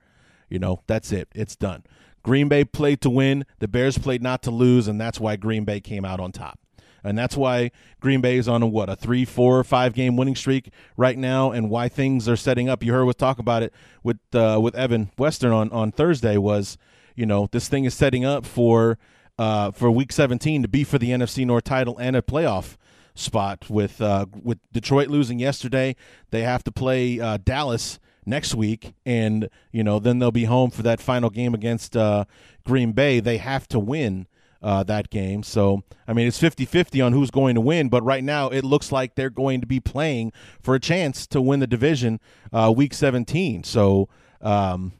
[0.48, 1.28] You know, that's it.
[1.34, 1.84] It's done.
[2.22, 3.44] Green Bay played to win.
[3.58, 6.58] The Bears played not to lose, and that's why Green Bay came out on top.
[7.06, 10.34] And that's why Green Bay is on a what a three, four, five game winning
[10.34, 12.82] streak right now, and why things are setting up.
[12.82, 16.38] You heard us talk about it with uh, with Evan Western on on Thursday.
[16.38, 16.78] Was
[17.14, 18.98] you know this thing is setting up for
[19.38, 22.76] uh, for Week 17 to be for the NFC North title and a playoff
[23.14, 25.96] spot with uh, with Detroit losing yesterday.
[26.30, 30.70] They have to play uh, Dallas next week, and you know then they'll be home
[30.70, 32.24] for that final game against uh,
[32.64, 33.20] Green Bay.
[33.20, 34.26] They have to win.
[34.62, 35.42] Uh, that game.
[35.42, 38.64] So, I mean, it's 50 50 on who's going to win, but right now it
[38.64, 42.18] looks like they're going to be playing for a chance to win the division
[42.50, 43.64] uh, week 17.
[43.64, 44.08] So,
[44.40, 44.92] um,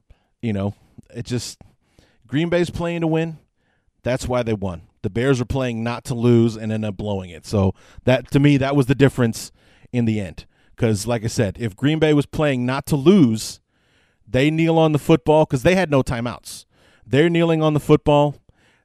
[0.42, 0.74] you know,
[1.14, 1.62] it just,
[2.26, 3.38] Green Bay's playing to win.
[4.02, 4.82] That's why they won.
[5.04, 7.44] The Bears were playing not to lose and ended up blowing it.
[7.46, 9.52] So that to me, that was the difference
[9.92, 10.46] in the end.
[10.74, 13.60] Because, like I said, if Green Bay was playing not to lose,
[14.26, 16.64] they kneel on the football because they had no timeouts.
[17.06, 18.36] They're kneeling on the football.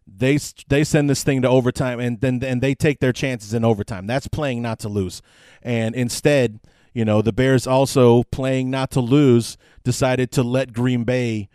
[0.06, 3.64] They they send this thing to overtime, and then and they take their chances in
[3.64, 4.06] overtime.
[4.06, 5.22] That's playing not to lose.
[5.64, 6.60] And instead,
[6.94, 11.48] you know, the Bears also playing not to lose decided to let Green Bay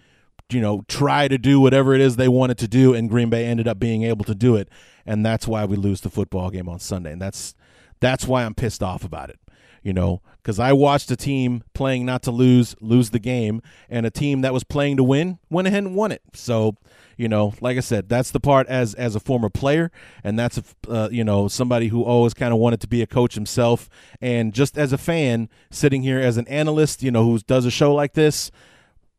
[0.50, 3.46] you know, try to do whatever it is they wanted to do, and Green Bay
[3.46, 4.68] ended up being able to do it,
[5.07, 7.54] and that's why we lose the football game on Sunday, and that's
[8.00, 9.38] that's why I'm pissed off about it.
[9.83, 14.07] You know, because I watched a team playing not to lose lose the game, and
[14.07, 16.22] a team that was playing to win went ahead and won it.
[16.33, 16.76] So,
[17.18, 19.90] you know, like I said, that's the part as as a former player,
[20.22, 23.07] and that's a uh, you know somebody who always kind of wanted to be a
[23.07, 23.88] coach himself,
[24.20, 27.70] and just as a fan sitting here as an analyst, you know, who does a
[27.70, 28.50] show like this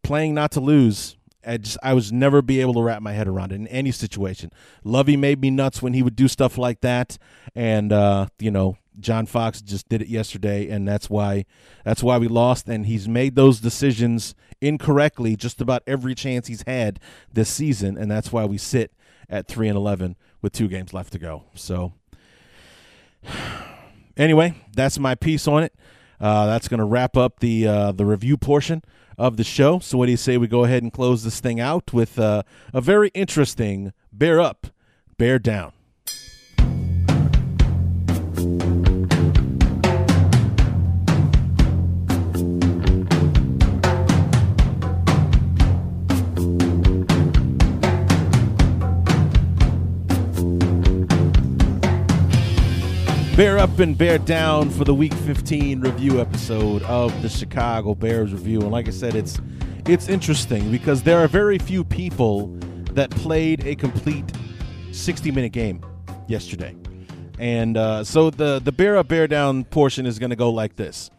[0.06, 1.18] playing not to lose.
[1.46, 3.92] I just I was never be able to wrap my head around it in any
[3.92, 4.52] situation.
[4.84, 7.18] Lovie made me nuts when he would do stuff like that,
[7.54, 11.46] and uh, you know John Fox just did it yesterday, and that's why
[11.84, 12.68] that's why we lost.
[12.68, 17.00] And he's made those decisions incorrectly just about every chance he's had
[17.32, 18.92] this season, and that's why we sit
[19.30, 21.44] at three and eleven with two games left to go.
[21.54, 21.94] So
[24.18, 25.74] anyway, that's my piece on it.
[26.20, 28.84] Uh, that's going to wrap up the uh, the review portion
[29.18, 29.80] of the show.
[29.80, 32.44] So, what do you say we go ahead and close this thing out with uh,
[32.74, 34.68] a very interesting bear up,
[35.18, 35.74] bear down?
[53.36, 58.32] Bear up and bear down for the Week 15 review episode of the Chicago Bears
[58.32, 58.62] review.
[58.62, 59.42] And like I said, it's
[59.90, 62.48] it's interesting because there are very few people
[62.94, 64.32] that played a complete
[64.94, 65.82] 60 minute game
[66.30, 66.78] yesterday.
[67.38, 70.78] And uh, so the the bear up bear down portion is going to go like
[70.78, 71.12] this.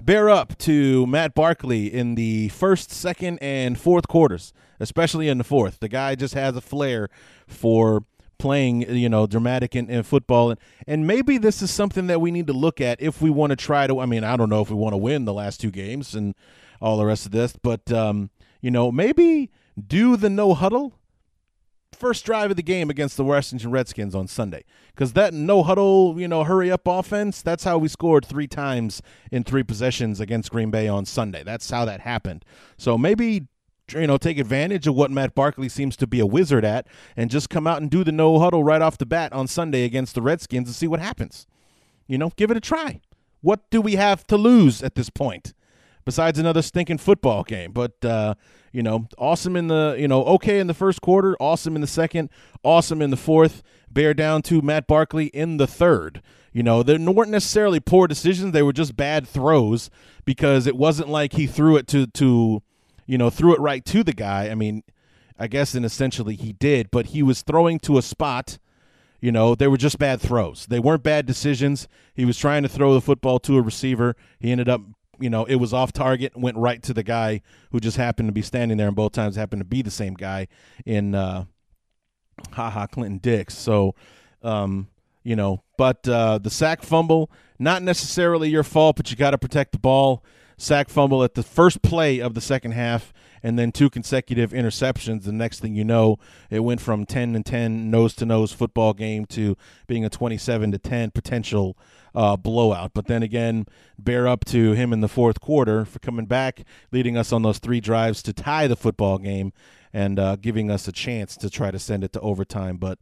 [0.00, 5.44] Bear up to Matt Barkley in the first, second, and fourth quarters, especially in the
[5.44, 5.80] fourth.
[5.80, 7.10] The guy just has a flair
[7.46, 8.04] for
[8.38, 10.50] playing, you know, dramatic in, in football.
[10.50, 13.50] And, and maybe this is something that we need to look at if we want
[13.50, 14.00] to try to.
[14.00, 16.34] I mean, I don't know if we want to win the last two games and
[16.80, 18.30] all the rest of this, but, um,
[18.60, 19.50] you know, maybe
[19.86, 20.94] do the no huddle
[21.92, 24.64] first drive of the game against the Washington Redskins on Sunday.
[24.94, 29.02] Because that no huddle, you know, hurry up offense, that's how we scored three times
[29.30, 31.42] in three possessions against Green Bay on Sunday.
[31.42, 32.44] That's how that happened.
[32.76, 33.48] So maybe
[33.92, 36.86] you know, take advantage of what Matt Barkley seems to be a wizard at
[37.16, 39.84] and just come out and do the no huddle right off the bat on Sunday
[39.84, 41.46] against the Redskins and see what happens.
[42.06, 43.00] You know, give it a try.
[43.40, 45.54] What do we have to lose at this point?
[46.04, 48.34] Besides another stinking football game, but uh,
[48.72, 51.86] you know, awesome in the you know, okay in the first quarter, awesome in the
[51.86, 52.30] second,
[52.62, 53.62] awesome in the fourth.
[53.90, 56.22] Bear down to Matt Barkley in the third.
[56.52, 59.90] You know, they weren't necessarily poor decisions; they were just bad throws
[60.24, 62.62] because it wasn't like he threw it to to
[63.08, 64.50] you know, threw it right to the guy.
[64.50, 64.84] I mean,
[65.38, 68.58] I guess and essentially he did, but he was throwing to a spot.
[69.20, 70.66] You know, they were just bad throws.
[70.66, 71.88] They weren't bad decisions.
[72.14, 74.14] He was trying to throw the football to a receiver.
[74.38, 74.82] He ended up,
[75.18, 77.40] you know, it was off target, and went right to the guy
[77.72, 80.14] who just happened to be standing there, and both times happened to be the same
[80.14, 80.46] guy
[80.84, 81.46] in uh,
[82.52, 83.56] Ha Ha Clinton Dix.
[83.56, 83.94] So,
[84.42, 84.88] um,
[85.24, 89.38] you know, but uh, the sack fumble, not necessarily your fault, but you got to
[89.38, 90.22] protect the ball
[90.58, 95.22] sack fumble at the first play of the second half and then two consecutive interceptions.
[95.22, 96.18] The next thing you know,
[96.50, 99.56] it went from 10 and 10 nose to nose football game to
[99.86, 101.78] being a 27 to 10 potential
[102.14, 102.92] uh, blowout.
[102.92, 103.66] But then again,
[103.98, 107.58] bear up to him in the fourth quarter for coming back, leading us on those
[107.58, 109.52] three drives to tie the football game
[109.92, 112.76] and uh, giving us a chance to try to send it to overtime.
[112.76, 112.98] But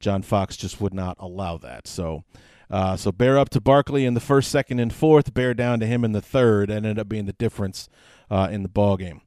[0.00, 1.86] John Fox just would not allow that.
[1.86, 2.24] So
[2.70, 5.34] uh, so bear up to Barkley in the first, second, and fourth.
[5.34, 6.70] Bear down to him in the third.
[6.70, 7.88] Ended up being the difference
[8.30, 9.20] uh, in the ball game.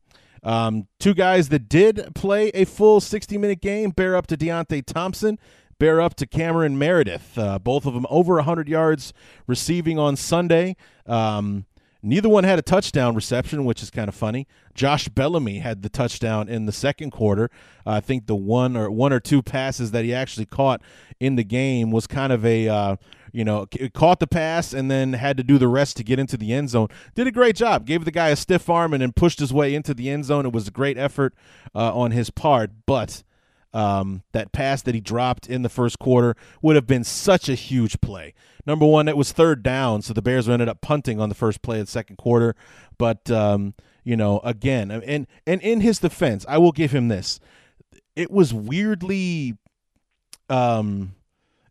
[0.43, 3.91] Um, two guys that did play a full 60 minute game.
[3.91, 5.37] Bear up to Deonte Thompson.
[5.79, 7.37] Bear up to Cameron Meredith.
[7.37, 9.13] Uh, both of them over 100 yards
[9.47, 10.75] receiving on Sunday.
[11.05, 11.65] Um,
[12.01, 14.47] Neither one had a touchdown reception, which is kind of funny.
[14.73, 17.49] Josh Bellamy had the touchdown in the second quarter.
[17.85, 20.81] Uh, I think the one or one or two passes that he actually caught
[21.19, 22.95] in the game was kind of a uh,
[23.31, 26.37] you know caught the pass and then had to do the rest to get into
[26.37, 26.87] the end zone.
[27.15, 27.85] Did a great job.
[27.85, 30.45] Gave the guy a stiff arm and then pushed his way into the end zone.
[30.45, 31.33] It was a great effort
[31.75, 33.23] uh, on his part, but
[33.73, 37.55] um, that pass that he dropped in the first quarter would have been such a
[37.55, 38.33] huge play.
[38.65, 41.61] Number one, it was third down, so the Bears ended up punting on the first
[41.61, 42.55] play of the second quarter.
[42.97, 43.73] But um,
[44.03, 47.39] you know, again, and and in his defense, I will give him this:
[48.15, 49.55] it was weirdly
[50.49, 51.15] um,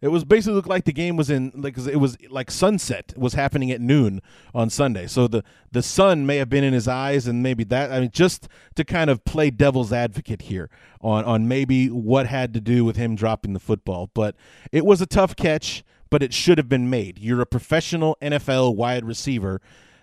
[0.01, 3.35] it was basically looked like the game was in like it was like sunset was
[3.35, 4.21] happening at noon
[4.55, 5.07] on Sunday.
[5.07, 5.43] So the
[5.73, 7.91] the sun may have been in his eyes, and maybe that.
[7.91, 10.71] I mean, just to kind of play devil's advocate here
[11.01, 14.11] on on maybe what had to do with him dropping the football.
[14.15, 14.37] But
[14.71, 17.19] it was a tough catch, but it should have been made.
[17.19, 19.61] You're a professional NFL wide receiver.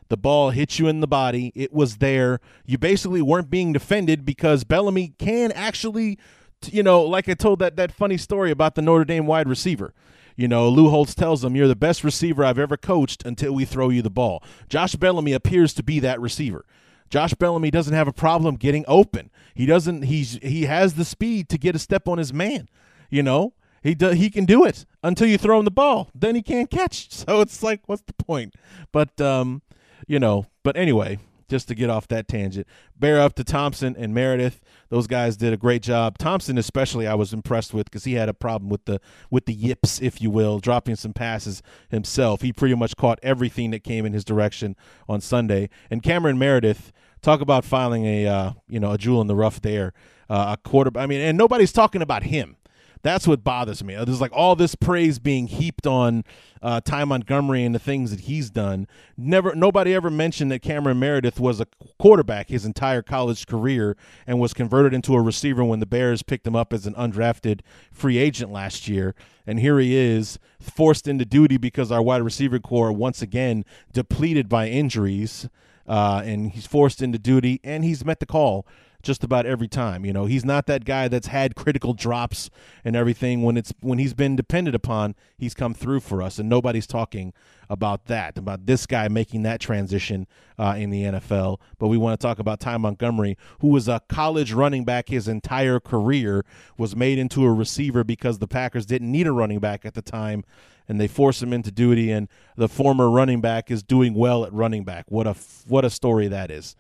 [0.08, 1.52] The ball hit you in the body.
[1.56, 2.40] It was there.
[2.66, 6.20] You basically weren't being defended because Bellamy can actually
[6.64, 9.94] you know, like I told that that funny story about the Notre Dame wide receiver.
[10.36, 13.66] You know, Lou Holtz tells him, You're the best receiver I've ever coached until we
[13.66, 14.44] throw you the ball.
[14.68, 16.66] Josh Bellamy appears to be that receiver.
[17.10, 19.30] Josh Bellamy doesn't have a problem getting open.
[19.54, 22.68] He doesn't he's he has the speed to get a step on his man.
[23.10, 23.54] You know?
[23.82, 26.10] He do, he can do it until you throw him the ball.
[26.16, 27.10] Then he can't catch.
[27.26, 28.56] So it's like what's the point?
[28.92, 29.62] But um,
[30.08, 32.68] you know, but anyway, just to get off that tangent.
[32.98, 34.62] Bear up to Thompson and Meredith.
[34.90, 36.18] Those guys did a great job.
[36.18, 39.54] Thompson, especially, I was impressed with because he had a problem with the with the
[39.54, 42.42] yips, if you will, dropping some passes himself.
[42.42, 44.76] He pretty much caught everything that came in his direction
[45.08, 45.70] on Sunday.
[45.90, 46.92] And Cameron Meredith,
[47.26, 49.94] talk about filing a uh, you know a jewel in the rough there.
[50.30, 50.92] Uh, a quarter.
[50.98, 52.58] I mean, and nobody's talking about him.
[53.06, 53.94] That's what bothers me.
[53.94, 56.24] There's like all this praise being heaped on
[56.60, 58.88] uh, Ty Montgomery and the things that he's done.
[59.16, 61.68] Never, nobody ever mentioned that Cameron Meredith was a
[62.00, 63.96] quarterback his entire college career
[64.26, 67.60] and was converted into a receiver when the Bears picked him up as an undrafted
[67.92, 69.14] free agent last year.
[69.46, 74.50] And here he is, forced into duty because our wide receiver corps once again depleted
[74.50, 75.48] by injuries,
[75.88, 78.66] uh, and he's forced into duty, and he's met the call
[79.06, 80.04] just about every time.
[80.04, 82.50] You know, he's not that guy that's had critical drops
[82.84, 86.50] and everything when it's when he's been depended upon, he's come through for us and
[86.50, 87.32] nobody's talking
[87.70, 90.28] about that, about this guy making that transition
[90.60, 91.60] uh, in the NFL.
[91.80, 95.28] But we want to talk about Ty Montgomery, who was a college running back his
[95.28, 96.44] entire career,
[96.78, 100.02] was made into a receiver because the Packers didn't need a running back at the
[100.02, 100.44] time
[100.88, 104.54] and they force him into duty and the former running back is doing well at
[104.54, 105.06] running back.
[105.10, 105.36] What a
[105.68, 106.76] what a story that is.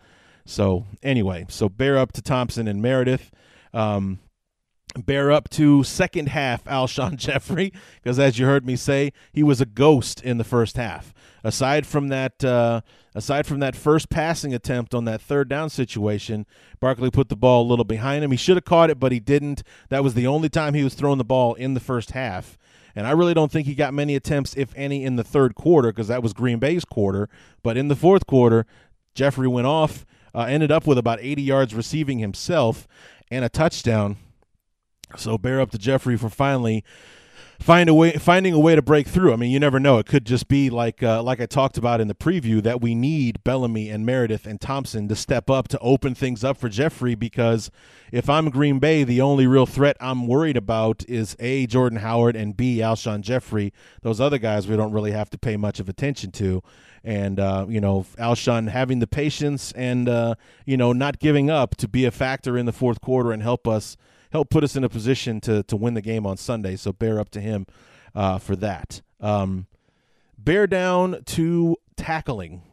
[0.45, 3.31] So anyway, so bear up to Thompson and Meredith.
[3.73, 4.19] Um,
[4.97, 9.59] bear up to second half Alshon Jeffery because as you heard me say, he was
[9.59, 11.13] a ghost in the first half.
[11.43, 12.81] Aside from that, uh,
[13.13, 16.45] aside from that first passing attempt on that third down situation,
[16.79, 18.31] Barkley put the ball a little behind him.
[18.31, 19.61] He should have caught it, but he didn't.
[19.89, 22.57] That was the only time he was throwing the ball in the first half.
[22.95, 25.91] And I really don't think he got many attempts, if any, in the third quarter
[25.91, 27.29] because that was Green Bay's quarter.
[27.61, 28.65] But in the fourth quarter,
[29.13, 32.87] Jeffery went off uh, ended up with about 80 yards receiving himself
[33.31, 34.17] and a touchdown.
[35.15, 36.83] So bear up to Jeffery for finally
[37.59, 39.31] find a way finding a way to break through.
[39.31, 39.97] I mean, you never know.
[39.97, 42.95] It could just be like uh, like I talked about in the preview that we
[42.95, 47.15] need Bellamy and Meredith and Thompson to step up to open things up for Jeffery
[47.15, 47.71] because
[48.11, 52.35] if I'm Green Bay, the only real threat I'm worried about is A Jordan Howard
[52.35, 53.73] and B Alshon Jeffery.
[54.01, 56.61] Those other guys we don't really have to pay much of attention to
[57.05, 60.35] and uh, you know Alshon having the patience and uh,
[60.65, 63.67] you know not giving up to be a factor in the fourth quarter and help
[63.67, 63.95] us
[64.31, 66.75] help put us in a position to to win the game on Sunday.
[66.75, 67.67] So bear up to him
[68.15, 69.01] uh, for that.
[69.21, 69.67] Um,
[70.37, 72.63] bear down to tackling,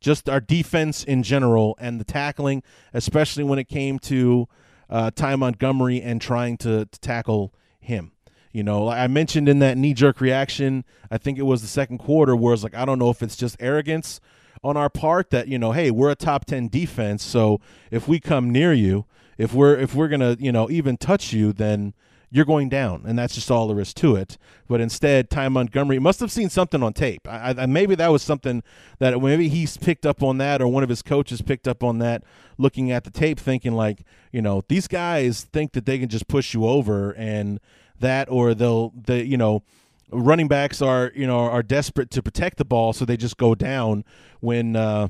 [0.00, 2.62] just our defense in general and the tackling,
[2.92, 4.46] especially when it came to
[4.88, 8.12] uh, Ty Montgomery and trying to, to tackle him.
[8.52, 11.68] You know, like I mentioned in that knee jerk reaction, I think it was the
[11.68, 14.20] second quarter, where it's like, I don't know if it's just arrogance
[14.62, 17.22] on our part that, you know, hey, we're a top 10 defense.
[17.22, 19.06] So if we come near you,
[19.38, 21.94] if we're, if we're going to, you know, even touch you, then
[22.32, 23.04] you're going down.
[23.06, 24.36] And that's just all there is to it.
[24.68, 27.26] But instead, Ty Montgomery must have seen something on tape.
[27.26, 28.62] I, I, maybe that was something
[28.98, 31.98] that maybe he's picked up on that or one of his coaches picked up on
[31.98, 32.22] that
[32.58, 36.28] looking at the tape, thinking like, you know, these guys think that they can just
[36.28, 37.60] push you over and,
[38.00, 39.62] that or they'll the you know
[40.10, 43.54] running backs are you know are desperate to protect the ball so they just go
[43.54, 44.04] down
[44.40, 45.08] when uh,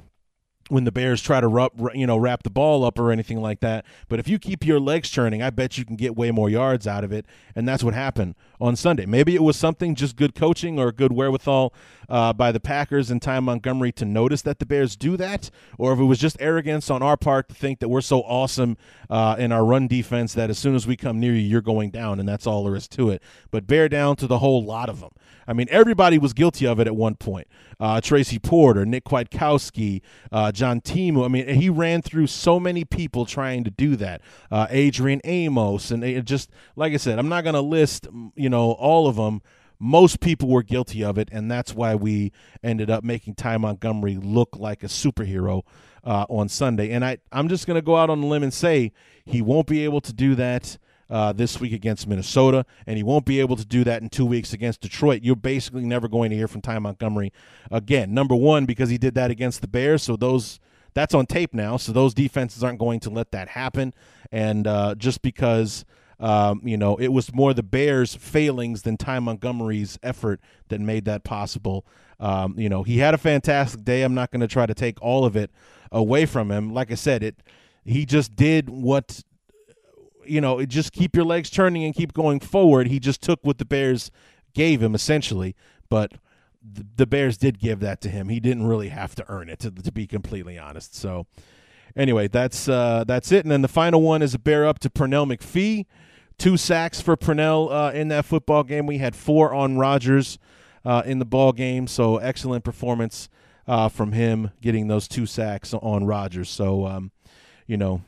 [0.71, 3.61] when the Bears try to wrap, you know wrap the ball up or anything like
[3.61, 3.85] that.
[4.09, 6.87] But if you keep your legs turning, I bet you can get way more yards
[6.87, 9.07] out of it, and that's what happened on Sunday.
[9.07, 11.73] Maybe it was something just good coaching or good wherewithal
[12.09, 15.93] uh, by the Packers and Ty Montgomery to notice that the Bears do that, or
[15.93, 18.77] if it was just arrogance on our part to think that we're so awesome
[19.09, 21.91] uh, in our run defense that as soon as we come near you, you're going
[21.91, 23.23] down, and that's all there is to it.
[23.51, 25.11] But bear down to the whole lot of them.
[25.47, 27.49] I mean, everybody was guilty of it at one point.
[27.81, 31.25] Uh, Tracy Porter, Nick Kwiatkowski, uh, John Timu.
[31.25, 34.21] I mean, he ran through so many people trying to do that.
[34.51, 38.51] Uh, Adrian Amos, and it just like I said, I'm not going to list, you
[38.51, 39.41] know, all of them.
[39.83, 44.17] Most people were guilty of it, and that's why we ended up making Ty Montgomery
[44.17, 45.63] look like a superhero
[46.05, 46.91] uh, on Sunday.
[46.91, 48.93] And I, I'm just going to go out on a limb and say
[49.25, 50.77] he won't be able to do that
[51.11, 54.25] uh, this week against Minnesota, and he won't be able to do that in two
[54.25, 55.23] weeks against Detroit.
[55.23, 57.33] You're basically never going to hear from Ty Montgomery
[57.71, 58.15] again.
[58.15, 60.61] Number one, because he did that against the Bears, so those
[60.95, 61.77] that's on tape now.
[61.77, 63.93] So those defenses aren't going to let that happen,
[64.31, 65.85] and uh, just because.
[66.23, 70.39] Um, you know, it was more the Bears' failings than Ty Montgomery's effort
[70.69, 71.87] that made that possible.
[72.19, 74.03] Um, you know, he had a fantastic day.
[74.03, 75.51] I'm not going to try to take all of it
[75.91, 76.75] away from him.
[76.75, 77.43] Like I said, it
[77.85, 79.23] he just did what
[80.31, 82.87] you know, just keep your legs turning and keep going forward.
[82.87, 84.11] He just took what the Bears
[84.55, 85.57] gave him essentially,
[85.89, 86.13] but
[86.63, 88.29] the, Bears did give that to him.
[88.29, 90.95] He didn't really have to earn it, to, to be completely honest.
[90.95, 91.27] So,
[91.97, 93.45] anyway, that's uh, that's it.
[93.45, 95.87] And then the final one is a bear up to Pernell McPhee.
[96.39, 98.87] Two sacks for Pernell uh, in that football game.
[98.87, 100.39] We had four on Rodgers
[100.85, 103.29] uh, in the ball game, so excellent performance
[103.67, 106.49] uh, from him getting those two sacks on Rodgers.
[106.49, 107.11] So, um,
[107.67, 108.03] you know,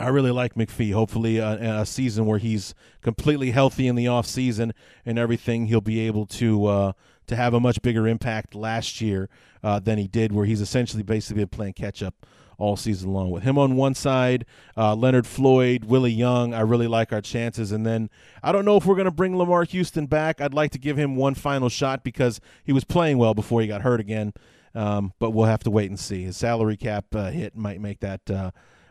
[0.00, 0.92] I really like McPhee.
[0.92, 4.72] Hopefully, a, a, season where he's completely healthy in the off season
[5.04, 6.92] and everything, he'll be able to uh,
[7.26, 9.28] to have a much bigger impact last year
[9.62, 12.26] uh, than he did, where he's essentially basically been playing catch up
[12.60, 13.30] all season long.
[13.30, 14.44] With him on one side,
[14.76, 17.72] uh, Leonard Floyd, Willie Young, I really like our chances.
[17.72, 18.10] And then
[18.42, 20.40] I don't know if we're going to bring Lamar Houston back.
[20.40, 23.66] I'd like to give him one final shot because he was playing well before he
[23.66, 24.32] got hurt again.
[24.74, 26.22] Um, but we'll have to wait and see.
[26.22, 28.50] His salary cap uh, hit might make that uh,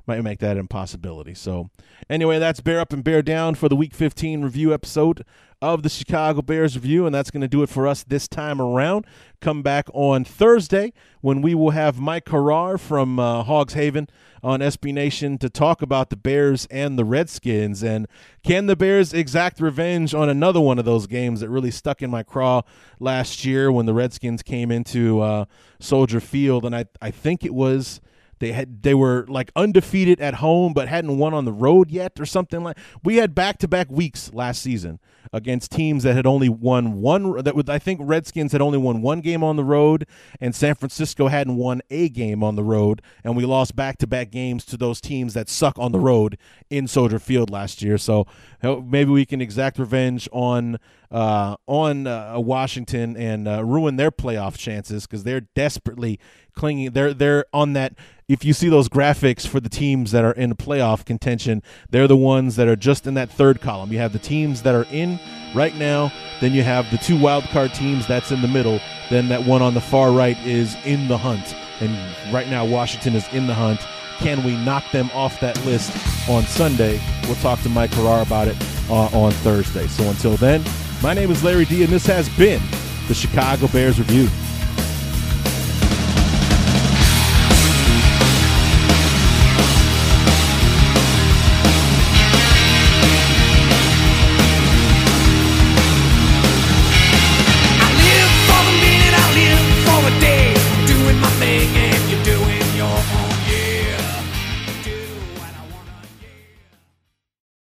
[0.10, 1.36] might make that an impossibility.
[1.36, 1.70] So,
[2.10, 5.24] anyway, that's Bear Up and Bear Down for the Week 15 review episode
[5.62, 8.60] of the Chicago Bears review, and that's going to do it for us this time
[8.60, 9.06] around.
[9.40, 14.08] Come back on Thursday when we will have Mike Harrar from uh, Hogs Haven
[14.42, 17.84] on SB Nation to talk about the Bears and the Redskins.
[17.84, 18.08] And
[18.44, 22.10] can the Bears exact revenge on another one of those games that really stuck in
[22.10, 22.64] my craw
[23.00, 25.46] last year when the Redskins came into uh,
[25.80, 26.66] Soldier Field?
[26.66, 28.02] And I, I think it was
[28.40, 32.20] they had they were like undefeated at home but hadn't won on the road yet
[32.20, 32.78] or something like.
[33.04, 35.00] We had back-to-back weeks last season
[35.32, 39.02] against teams that had only won one that would I think Redskins had only won
[39.02, 40.06] one game on the road
[40.40, 44.66] and San Francisco hadn't won a game on the road and we lost back-to-back games
[44.66, 46.38] to those teams that suck on the road
[46.70, 47.98] in Soldier Field last year.
[47.98, 48.26] So
[48.64, 50.78] maybe we can exact revenge on
[51.12, 56.20] uh, on uh, Washington and uh, ruin their playoff chances because they're desperately
[56.54, 56.92] clinging.
[56.92, 57.94] They're they're on that.
[58.28, 62.16] If you see those graphics for the teams that are in playoff contention, they're the
[62.16, 63.92] ones that are just in that third column.
[63.92, 65.20] You have the teams that are in
[65.56, 66.12] right now.
[66.40, 68.80] Then you have the two wild card teams that's in the middle.
[69.10, 71.56] Then that one on the far right is in the hunt.
[71.82, 71.98] And
[72.32, 73.80] right now, Washington is in the hunt.
[74.20, 75.92] Can we knock them off that list
[76.30, 77.02] on Sunday?
[77.24, 78.58] We'll talk to Mike Harrar about it
[78.90, 79.88] uh, on Thursday.
[79.88, 80.62] So until then,
[81.02, 82.62] my name is Larry D, and this has been
[83.08, 84.28] the Chicago Bears Review.